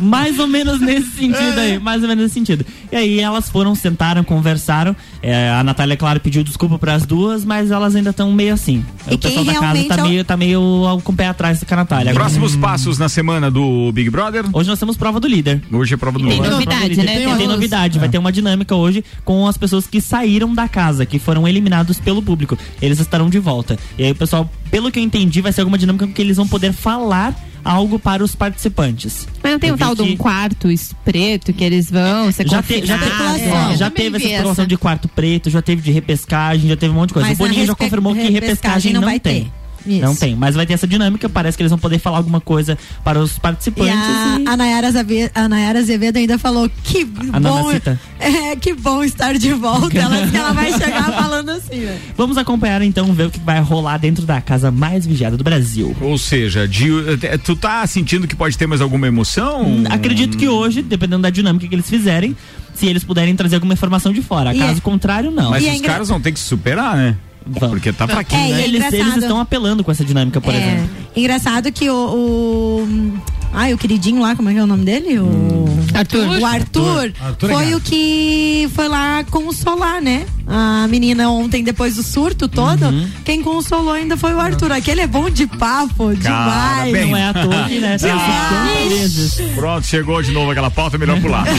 [0.00, 2.64] mais ou menos nesse sentido aí, mais ou menos nesse sentido.
[2.90, 4.94] E aí elas foram, sentaram, conversaram.
[5.22, 8.84] É, a Natália, claro, pediu desculpa para as duas, mas elas ainda estão meio assim.
[9.10, 11.26] E o pessoal quem da casa tá é o- meio, tá meio com o pé
[11.28, 12.12] atrás com a Natália.
[12.14, 14.44] Próximos passos na semana do Big Brother?
[14.52, 15.62] Hoje nós temos prova do líder.
[15.72, 16.50] Hoje é prova do Tem líder.
[16.50, 17.14] novidade, Tem, né?
[17.18, 21.04] tem, Temos- novidade, vai ter uma dinâmica hoje com as pessoas que saíram da casa,
[21.04, 22.56] que foram eliminados pelo público.
[22.80, 23.78] Eles estarão de volta.
[23.98, 26.46] E aí o pessoal, pelo que eu entendi, vai ser alguma dinâmica que eles vão
[26.46, 27.34] poder falar
[27.64, 29.26] algo para os participantes.
[29.42, 30.68] Mas não tem Eu um vi tal de que- um quarto
[31.04, 33.42] preto que eles vão ser já, te- já, te- confinados?
[33.72, 36.92] é, já teve essa vi especulação de quarto preto, já teve de repescagem, já teve
[36.92, 37.28] um monte de coisa.
[37.28, 39.44] Mas o Boninho já confirmou que repescagem não não, vai tem.
[39.44, 39.52] ter.
[39.88, 40.00] Isso.
[40.04, 41.28] Não tem, mas vai ter essa dinâmica.
[41.28, 43.94] Parece que eles vão poder falar alguma coisa para os E participantes.
[43.94, 47.70] a, e- a, Nayara Azevedo, a Nayara Azevedo ainda falou que A bom,
[48.20, 49.98] é, que bom estar de volta.
[49.98, 51.98] Ela, ela vai chegar falando assim, velho.
[52.16, 55.96] Vamos acompanhar então, ver o que vai rolar dentro da casa mais vigiada do Brasil.
[56.00, 56.88] Ou seja, de-
[57.22, 59.82] eh, tu tá sentindo que pode ter mais alguma emoção?
[59.90, 62.36] Acredito que hoje, dependendo da dinâmica que eles fizerem,
[62.74, 64.54] se eles puderem trazer alguma informação de fora.
[64.54, 65.50] E Caso é- contrário, não.
[65.50, 67.16] Mas E é os engra- caras vão ter que se superar, né?
[67.48, 67.70] Vão.
[67.70, 68.60] Porque tá fraquinho, É, né?
[68.60, 70.90] é eles, eles estão apelando com essa dinâmica, por É, exemplo.
[71.16, 73.18] engraçado que o, o.
[73.50, 75.18] Ai, o queridinho lá, como é que é o nome dele?
[75.18, 76.38] O Arthur.
[76.38, 80.26] O Arthur, Arthur é foi o que foi lá consolar, né?
[80.46, 83.08] A menina ontem, depois do surto todo, Uhum.
[83.24, 84.70] quem consolou ainda foi o Arthur.
[84.72, 86.92] Aquele é bom de papo, demais.
[86.92, 87.10] bem.
[87.10, 87.96] Não é à toa né?
[88.90, 89.40] vezes.
[89.54, 91.44] Pronto, chegou de novo aquela pauta, melhor pular.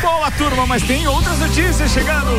[0.00, 2.30] Boa turma, mas tem outras notícias chegando.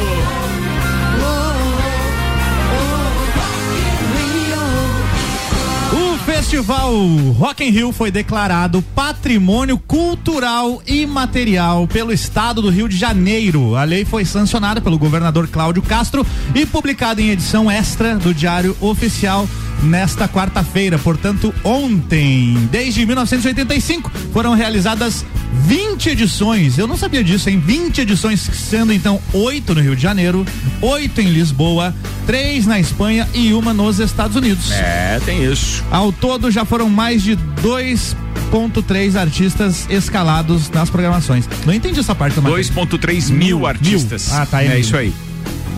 [6.48, 6.94] Festival
[7.38, 13.76] Rock in Rio foi declarado patrimônio cultural imaterial pelo estado do Rio de Janeiro.
[13.76, 16.26] A lei foi sancionada pelo governador Cláudio Castro
[16.56, 19.46] e publicada em edição extra do Diário Oficial
[19.84, 22.56] nesta quarta-feira, portanto, ontem.
[22.72, 25.26] Desde 1985 foram realizadas
[25.66, 26.78] 20 edições.
[26.78, 27.60] Eu não sabia disso, hein?
[27.60, 30.46] 20 edições, sendo então oito no Rio de Janeiro,
[30.82, 31.94] oito em Lisboa,
[32.26, 34.72] três na Espanha e uma nos Estados Unidos.
[34.72, 35.84] É, tem isso.
[35.90, 41.48] Ao todo já foram mais de 2.3 artistas escalados nas programações.
[41.66, 42.54] Não entendi essa parte também.
[42.54, 44.32] 2.3 mil artistas.
[44.32, 44.64] Ah, tá.
[44.64, 44.80] É mil.
[44.80, 45.14] isso aí.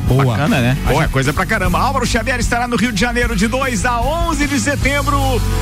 [0.10, 0.36] Boa.
[0.36, 0.78] Bacana, né?
[0.88, 1.80] Boa, coisa pra caramba.
[1.80, 5.20] Álvaro Xavier estará no Rio de Janeiro de 2 a 11 de setembro,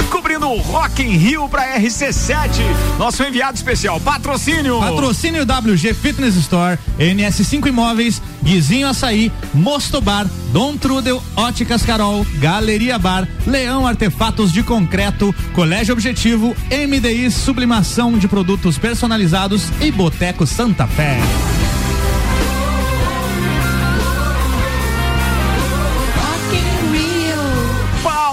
[0.10, 2.62] cobrindo o Rock in Rio pra RC7.
[2.98, 4.80] Nosso enviado especial, patrocínio.
[4.80, 12.98] Patrocínio WG Fitness Store, NS5 Imóveis, Guizinho Açaí, Mosto Bar, Dom Trudel, Óticas Carol, Galeria
[12.98, 20.88] Bar, Leão Artefatos de Concreto, Colégio Objetivo, MDI Sublimação de Produtos Personalizados e Boteco Santa
[20.88, 21.18] Fé.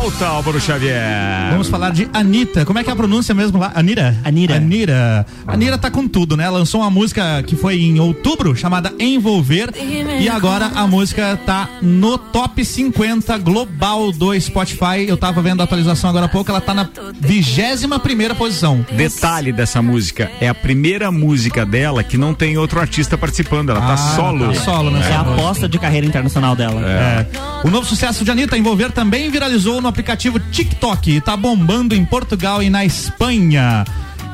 [0.04, 1.48] Pauta, Álvaro Xavier.
[1.50, 2.66] Vamos falar de Anitta.
[2.66, 3.72] Como é que é a pronúncia mesmo lá?
[3.74, 4.14] Anira?
[4.22, 4.56] Anira.
[4.56, 5.26] Anira.
[5.46, 6.46] Anira tá com tudo, né?
[6.50, 9.70] Lançou uma música que foi em outubro, chamada Envolver.
[10.20, 15.06] E agora a música tá no top 50 global do Spotify.
[15.08, 16.86] Eu tava vendo a atualização agora há pouco, ela tá na
[17.18, 18.84] vigésima primeira posição.
[18.92, 23.80] Detalhe dessa música, é a primeira música dela que não tem outro artista participando, ela
[23.80, 24.48] tá Ah, solo.
[24.52, 25.00] tá solo, né?
[25.10, 26.82] É a aposta de carreira internacional dela.
[26.86, 27.26] É.
[27.66, 32.60] O novo sucesso de Anitta Envolver também viralizou no aplicativo TikTok tá bombando em Portugal
[32.60, 33.84] e na Espanha.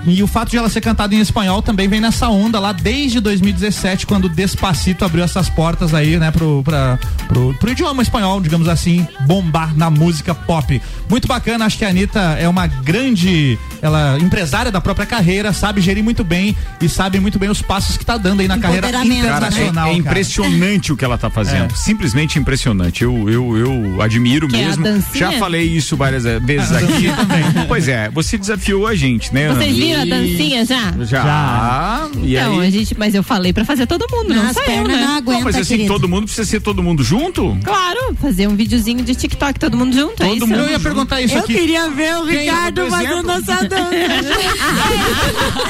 [0.07, 3.21] E o fato de ela ser cantada em espanhol também vem nessa onda lá desde
[3.21, 6.99] 2017, quando Despacito abriu essas portas aí, né, pro, pra,
[7.29, 10.81] pro, pro idioma espanhol, digamos assim, bombar na música pop.
[11.11, 15.81] Muito bacana, acho que a Anitta é uma grande ela empresária da própria carreira, sabe
[15.81, 18.91] gerir muito bem e sabe muito bem os passos que tá dando aí na carreira
[18.91, 19.89] Cara, internacional.
[19.89, 21.73] é, é impressionante o que ela tá fazendo.
[21.73, 21.77] É.
[21.77, 23.03] Simplesmente impressionante.
[23.03, 24.85] Eu, eu, eu admiro Que é a mesmo.
[24.85, 25.33] dancinha?
[25.33, 27.09] Já falei isso várias vezes aqui.
[27.17, 27.41] também.
[27.69, 29.49] Pois é, você desafiou a gente, né?
[29.49, 30.93] Vocês viram a dancinha já?
[31.05, 32.09] Já.
[32.23, 32.67] E Então, aí?
[32.67, 34.97] a gente, mas eu falei pra fazer todo mundo, não, As só eu, né?
[34.97, 35.93] não aguentam, Não, mas assim, querido.
[35.95, 37.57] todo mundo precisa ser todo mundo junto?
[37.65, 40.47] Claro, fazer um videozinho de TikTok todo mundo junto, é Todo isso?
[40.47, 41.55] mundo Eu ia perguntar isso Eu aqui.
[41.55, 43.95] queria ver o Quem, Ricardo fazendo essa dança.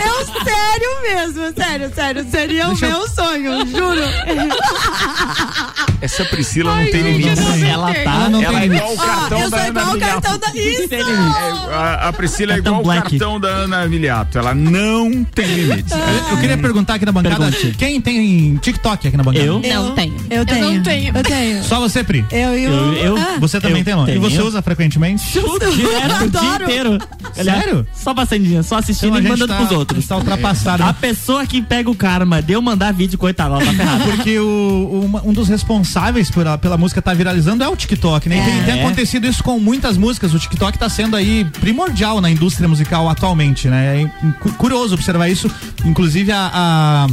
[0.04, 2.26] eu sério mesmo, sério, sério.
[2.30, 4.00] Seria Deixa o eu- meu sonho, juro.
[6.00, 7.28] Essa Priscila não tem limite.
[7.64, 9.92] Ela tá, não Ela é tem igual o cartão eu da sou Ana igual o
[9.92, 10.22] Miliato.
[10.22, 10.60] cartão da.
[10.60, 10.94] Isso!
[10.94, 13.10] É, a, a Priscila é igual o black.
[13.10, 14.38] cartão da Ana Miliato.
[14.38, 15.92] Ela não tem limites.
[16.30, 17.74] Eu queria perguntar aqui na bancada, Pergunte.
[17.76, 19.44] quem tem TikTok aqui na bancada?
[19.44, 19.54] Eu?
[19.60, 20.14] Não tenho.
[20.30, 20.74] Eu tenho.
[20.74, 21.16] não tenho.
[21.16, 21.64] Eu tenho.
[21.64, 22.24] Só você, Pri?
[22.30, 22.70] Eu e o.
[22.70, 24.08] Eu- eu- Ah, Você também Eu tem, não?
[24.08, 25.24] E você usa frequentemente?
[25.32, 26.98] Direto, o dia inteiro.
[27.34, 27.86] Sério?
[27.94, 30.06] Só passando, só assistindo Então e mandando tá- pros outros.
[30.06, 30.82] tá ultrapassado.
[30.82, 34.04] A pessoa que pega o karma de eu mandar vídeo, coitada, ela tá ferrada.
[34.10, 35.89] Porque o, um dos responsáveis
[36.32, 38.38] por a- pela música tá viralizando é o TikTok, né?
[38.38, 38.84] E Tem, tem É.
[38.84, 40.32] acontecido isso com muitas músicas.
[40.34, 44.02] O TikTok tá sendo aí primordial na indústria musical atualmente, né?
[44.02, 45.50] É cu- curioso observar isso.
[45.84, 47.06] Inclusive a, a,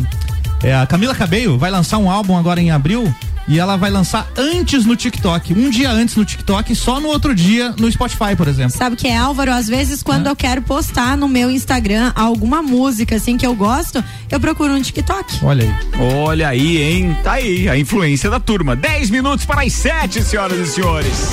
[0.63, 3.13] é, a Camila Cabello vai lançar um álbum agora em abril.
[3.47, 7.33] E ela vai lançar antes no TikTok, um dia antes no TikTok, só no outro
[7.33, 8.77] dia no Spotify, por exemplo.
[8.77, 9.51] Sabe o que é, Álvaro?
[9.53, 14.03] Às vezes, quando eu quero postar no meu Instagram alguma música assim que eu gosto,
[14.29, 15.39] eu procuro um TikTok.
[15.43, 16.01] Olha aí.
[16.01, 17.17] Olha aí, hein?
[17.23, 18.75] Tá aí a influência da turma.
[18.75, 21.31] 10 minutos para as 7, senhoras e senhores.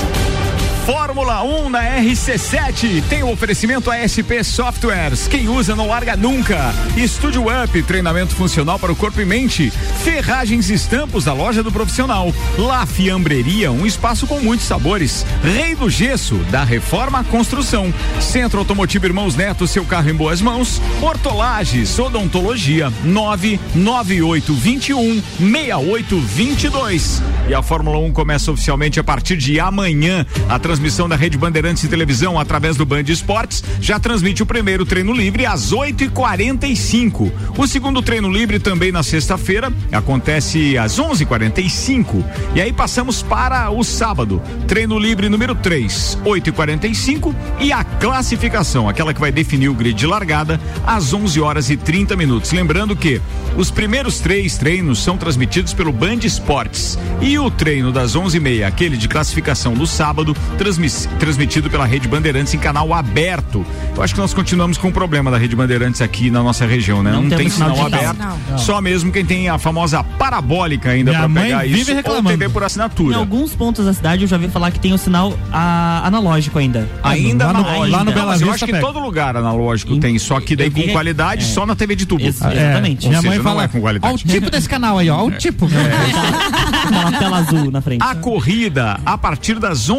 [0.85, 5.27] Fórmula 1 na RC7 tem o oferecimento ASP Softwares.
[5.27, 6.71] Quem usa não larga nunca.
[6.95, 9.71] Estúdio Up, treinamento funcional para o corpo e mente.
[10.03, 12.31] Ferragens e estampos da loja do profissional.
[12.55, 15.25] La Fiambreria, um espaço com muitos sabores.
[15.43, 17.91] Rei do Gesso, da Reforma à Construção.
[18.21, 20.79] Centro Automotivo Irmãos Neto, seu carro em boas mãos.
[21.01, 27.23] Hortolages, Odontologia, 99821 6822.
[27.47, 30.23] E a Fórmula 1 começa oficialmente a partir de amanhã.
[30.47, 34.85] A transmissão da Rede Bandeirantes de Televisão através do Band Esportes já transmite o primeiro
[34.85, 37.31] treino livre às 8h45.
[37.57, 42.25] O segundo treino livre também na sexta-feira acontece às 11h45.
[42.53, 44.41] E aí passamos para o sábado.
[44.67, 50.05] Treino livre número 3, 8h45 e a classificação, aquela que vai definir o grid de
[50.05, 52.51] largada às 11 horas e 30 minutos.
[52.51, 53.21] Lembrando que
[53.55, 58.97] os primeiros três treinos são transmitidos pelo Band Esportes e o treino das 11h30, aquele
[58.97, 63.63] de classificação do sábado, transmis- transmitido pela Rede Bandeirantes em canal aberto.
[63.95, 67.03] Eu acho que nós continuamos com o problema da Rede Bandeirantes aqui na nossa região,
[67.03, 67.11] né?
[67.11, 68.17] Não Não, tem sinal aberto.
[68.49, 68.57] Não.
[68.57, 72.29] Só mesmo quem tem a famosa parabólica ainda para pegar vive isso ou reclamando.
[72.29, 73.17] TV por Em assinatura.
[73.17, 76.89] alguns pontos da cidade eu já vi falar que tem o sinal ah, analógico ainda.
[77.03, 77.91] Ainda Lá no- analógico.
[77.97, 78.85] lá no Bela mas eu Vista acho que pega.
[78.85, 81.47] todo lugar analógico tem, só que daí com qualidade é.
[81.47, 82.23] só na TV de tubo.
[82.23, 83.05] Ex- Ah, exatamente.
[83.05, 84.23] Ou Minha seja, mãe não fala, é com ó o qualidade.
[84.25, 85.69] tipo desse canal aí, ó, o tipo.
[86.85, 88.01] Aquela tela azul na frente.
[88.03, 89.89] A corrida a partir das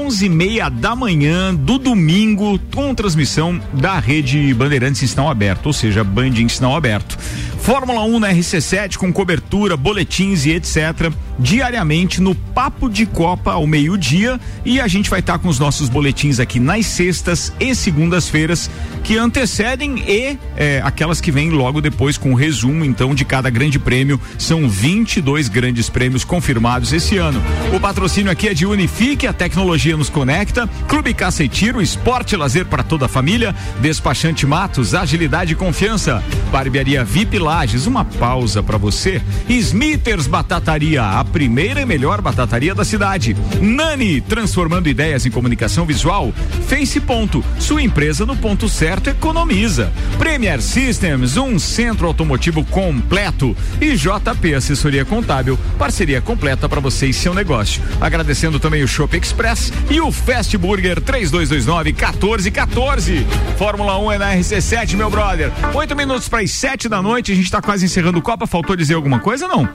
[0.57, 6.03] 11h30 da manhã do domingo, com transmissão da rede Bandeirantes em sinal aberto, ou seja,
[6.03, 7.19] Band em sinal aberto.
[7.67, 11.11] Fórmula 1 na RC7 com cobertura, boletins e etc.
[11.37, 15.89] diariamente no Papo de Copa ao meio-dia e a gente vai estar com os nossos
[15.89, 18.71] boletins aqui nas sextas e segundas-feiras
[19.03, 23.51] que antecedem e é, aquelas que vêm logo depois com o resumo então de cada
[23.51, 24.21] grande prêmio.
[24.39, 27.43] São 22 grandes prêmios confirmados esse ano.
[27.75, 30.69] O patrocínio aqui é de Unifique, a tecnologia nos conecta.
[30.87, 33.53] Clube Caça e Tiro, esporte e lazer para toda a família.
[33.81, 36.23] Despachante Matos, agilidade e confiança.
[36.53, 39.23] Barbearia VIP Lages, uma pausa para você.
[39.49, 43.35] Smithers Batataria, a primeira e melhor batataria da cidade.
[43.63, 46.35] Nani, transformando ideias em comunicação visual.
[46.69, 49.91] Face Ponto, sua empresa no ponto certo economiza.
[50.19, 53.57] Premier Systems, um centro automotivo completo.
[53.81, 57.83] E JP Assessoria Contábil, parceria completa para você e seu negócio.
[57.99, 63.27] Agradecendo também o Shop Express e o Fast Burger 3229 1414.
[63.57, 65.51] Fórmula 1 é na RC7, meu brother.
[65.73, 68.47] Oito minutos para as sete da noite, gente tá quase encerrando o Copa.
[68.47, 69.69] Faltou dizer alguma coisa, não?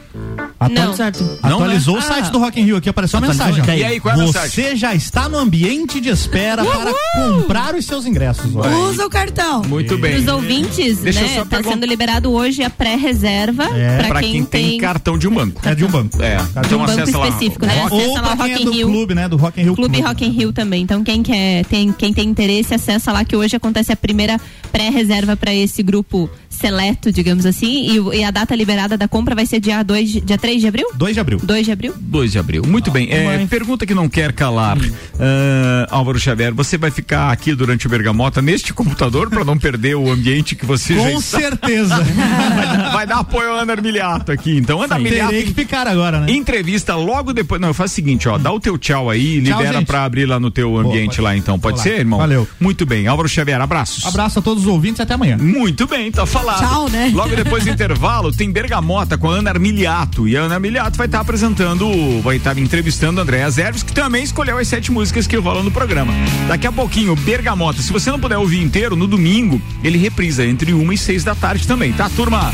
[0.60, 0.94] Atua- Não.
[0.96, 1.24] certo.
[1.42, 2.14] Atualizou Não, o né?
[2.16, 2.30] site Ah.
[2.30, 3.58] do Rock in Rio aqui, apareceu uma Atualizou?
[3.58, 3.80] mensagem.
[3.82, 4.76] E aí, qual é a Você mensagem?
[4.78, 8.56] já está no ambiente de espera para comprar os seus ingressos.
[8.56, 8.68] ó.
[8.90, 9.64] Usa o cartão.
[9.64, 10.18] Muito bem.
[10.18, 11.36] Os ouvintes, Deixa né?
[11.40, 15.28] Tá perguntar- sendo liberado hoje a pré-reserva É, pra, Pra quem, quem tem cartão de
[15.28, 15.62] um banco.
[15.68, 16.22] É de um banco.
[16.22, 17.28] É, de então um banco lá.
[17.28, 17.82] específico, né?
[17.82, 18.88] Rock- Ou Acessa lá o é Rock in do Rio.
[18.88, 19.28] clube, né?
[19.28, 20.84] Do Rock in Rio Clube Rock in Rio também.
[20.84, 24.40] Então quem quer, tem, quem tem interesse, acessa lá que hoje acontece a primeira
[24.72, 26.30] pré-reserva para esse grupo
[26.62, 30.22] seleto, digamos assim, e, e a data liberada da compra vai ser dia 2, de-
[30.22, 30.88] dia 3 de abril?
[30.96, 31.40] 2 de abril.
[31.44, 31.94] 2 de abril?
[32.00, 32.64] 2 de abril.
[32.66, 33.10] Muito bem.
[33.12, 34.78] É, pergunta que não quer calar.
[34.78, 34.92] Hum.
[35.20, 39.96] Ah, Álvaro Xavier, você vai ficar aqui durante o Bergamota neste computador para não perder
[39.96, 41.40] o ambiente que você já Com está?
[41.40, 41.96] certeza.
[42.04, 44.56] vai, vai dar apoio ao Ana Armiliato aqui.
[44.58, 45.30] Então, Ana Armiliato.
[45.32, 46.32] Terei que ficar agora, né?
[46.32, 47.60] Entrevista logo depois.
[47.60, 48.38] Não, faz o seguinte, ó.
[48.38, 51.36] Dá o teu tchau aí, Tchau, libera pra abrir lá no teu ambiente pode- lá,
[51.36, 51.60] então.
[51.60, 52.20] Pode ser, irmão?
[52.20, 52.48] Valeu.
[52.60, 53.08] Muito bem.
[53.08, 54.06] Álvaro Xavier, abraços.
[54.06, 55.38] Abraço a todos os ouvintes e até amanhã.
[55.38, 56.26] Muito bem, tá
[56.56, 56.70] falado.
[56.70, 57.12] Tchau, né?
[57.14, 60.28] Logo depois do intervalo, tem Bergamota com a Ana Armiliato.
[60.28, 64.24] E a Ana Armiliato vai estar apresentando, vai estar entrevistando a Andréa Zerves, que também
[64.24, 66.14] escolheu as sete músicas que rolam no programa.
[66.48, 67.82] Daqui a pouquinho, Bergamota.
[67.82, 71.36] Se você não puder ouvir inteiro, no domingo, ele reprisa entre uma e seis da
[71.36, 72.52] tarde também, tá, turma?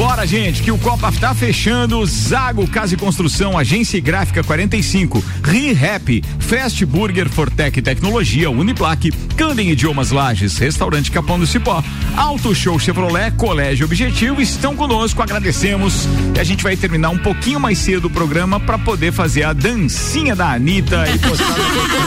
[0.00, 2.06] Bora, gente, que o Copa tá fechando.
[2.06, 10.10] Zago Casa e Construção, Agência Gráfica 45, ReHap, Fast Burger Fortec Tecnologia, Uniplaque, Candem Idiomas
[10.10, 11.84] Lages, Restaurante Capão do Cipó,
[12.16, 16.08] Auto Show Chevrolet, Colégio Objetivo estão conosco, agradecemos.
[16.34, 19.52] E a gente vai terminar um pouquinho mais cedo o programa para poder fazer a
[19.52, 21.56] dancinha da Anitta e postar.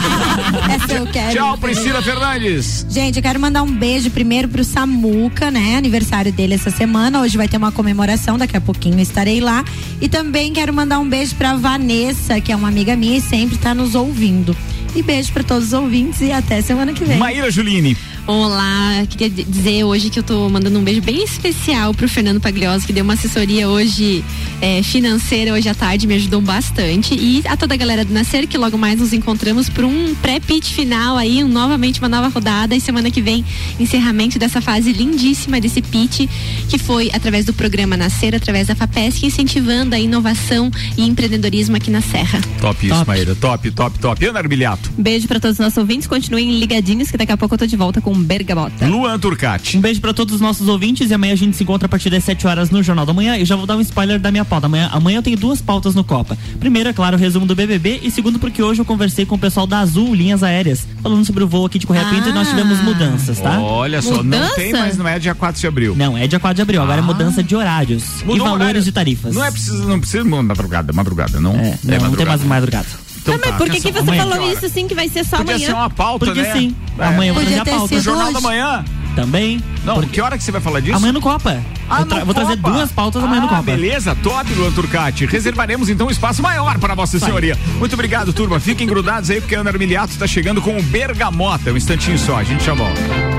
[0.73, 1.31] Essa eu quero.
[1.31, 2.87] Tchau, Priscila Fernandes.
[2.89, 5.75] Gente, eu quero mandar um beijo primeiro pro Samuca, né?
[5.77, 7.21] Aniversário dele essa semana.
[7.21, 9.65] Hoje vai ter uma comemoração, daqui a pouquinho estarei lá.
[9.99, 13.57] E também quero mandar um beijo pra Vanessa, que é uma amiga minha e sempre
[13.57, 14.55] tá nos ouvindo.
[14.95, 17.17] E beijo pra todos os ouvintes e até semana que vem.
[17.17, 17.97] Maíra Juline.
[18.25, 22.87] Olá, queria dizer hoje que eu tô mandando um beijo bem especial pro Fernando Paglioso,
[22.87, 24.23] que deu uma assessoria hoje
[24.61, 27.13] é, financeira hoje à tarde, me ajudou bastante.
[27.13, 30.71] E a toda a galera do Nascer, que logo mais nos encontramos por um pré-pitch
[30.71, 32.73] final aí, um, novamente uma nova rodada.
[32.73, 33.43] E semana que vem,
[33.77, 36.21] encerramento dessa fase lindíssima desse pitch,
[36.69, 41.91] que foi através do programa Nascer, através da FAPESC, incentivando a inovação e empreendedorismo aqui
[41.91, 42.39] na Serra.
[42.61, 43.35] Top isso, Maíra.
[43.35, 44.25] Top, top, top.
[44.25, 44.89] Ana Armiliato.
[44.97, 47.75] Beijo pra todos os nossos ouvintes, continuem ligadinhos que daqui a pouco eu tô de
[47.75, 48.85] volta com Bergamota.
[48.87, 49.77] Luan Turcati.
[49.77, 52.09] Um beijo pra todos os nossos ouvintes e amanhã a gente se encontra a partir
[52.09, 53.37] das 7 horas no Jornal da Manhã.
[53.37, 54.67] Eu já vou dar um spoiler da minha pauta.
[54.67, 56.37] Amanhã, amanhã eu tenho duas pautas no Copa.
[56.59, 59.39] Primeiro, é claro, o resumo do BBB e segundo, porque hoje eu conversei com o
[59.39, 62.47] pessoal da Azul Linhas Aéreas, falando sobre o voo aqui de Correia Pinto e nós
[62.49, 63.59] tivemos mudanças, tá?
[63.59, 64.55] Olha só, não Mudança?
[64.55, 65.95] tem, mas não é dia 4 de abril.
[65.95, 68.61] Não, é dia 4 de abril, agora é mudança de horários e Mudou o valores
[68.61, 68.81] horário.
[68.83, 69.35] de tarifas.
[69.35, 71.53] Não é preciso, não precisa madrugada, madrugada, não.
[71.55, 72.87] É, não, não tem mais madrugada.
[73.23, 74.53] Então Mas tá, por que, que você falou hora?
[74.53, 75.67] isso assim que vai ser só Podia amanhã?
[75.69, 76.51] ser uma pauta, Porque né?
[76.53, 76.75] sim.
[76.99, 77.05] É.
[77.05, 77.95] Amanhã vou Podia trazer a ter pauta.
[77.95, 78.33] No Jornal hoje.
[78.33, 78.85] da Manhã?
[79.15, 79.63] Também.
[79.85, 80.97] Não, Porque- que hora que você vai falar disso?
[80.97, 81.61] Amanhã no Copa.
[81.89, 83.61] Ah, eu tra- no vou trazer duas pautas amanhã no Ah, Copa.
[83.63, 85.25] Beleza, top, Luan Turcati.
[85.25, 87.57] Reservaremos então um espaço maior para Vossa Senhoria.
[87.77, 88.59] Muito obrigado, turma.
[88.59, 91.71] Fiquem grudados aí, porque a Ana Armiliato está chegando com o Bergamota.
[91.71, 93.32] Um instantinho só, a gente já volta.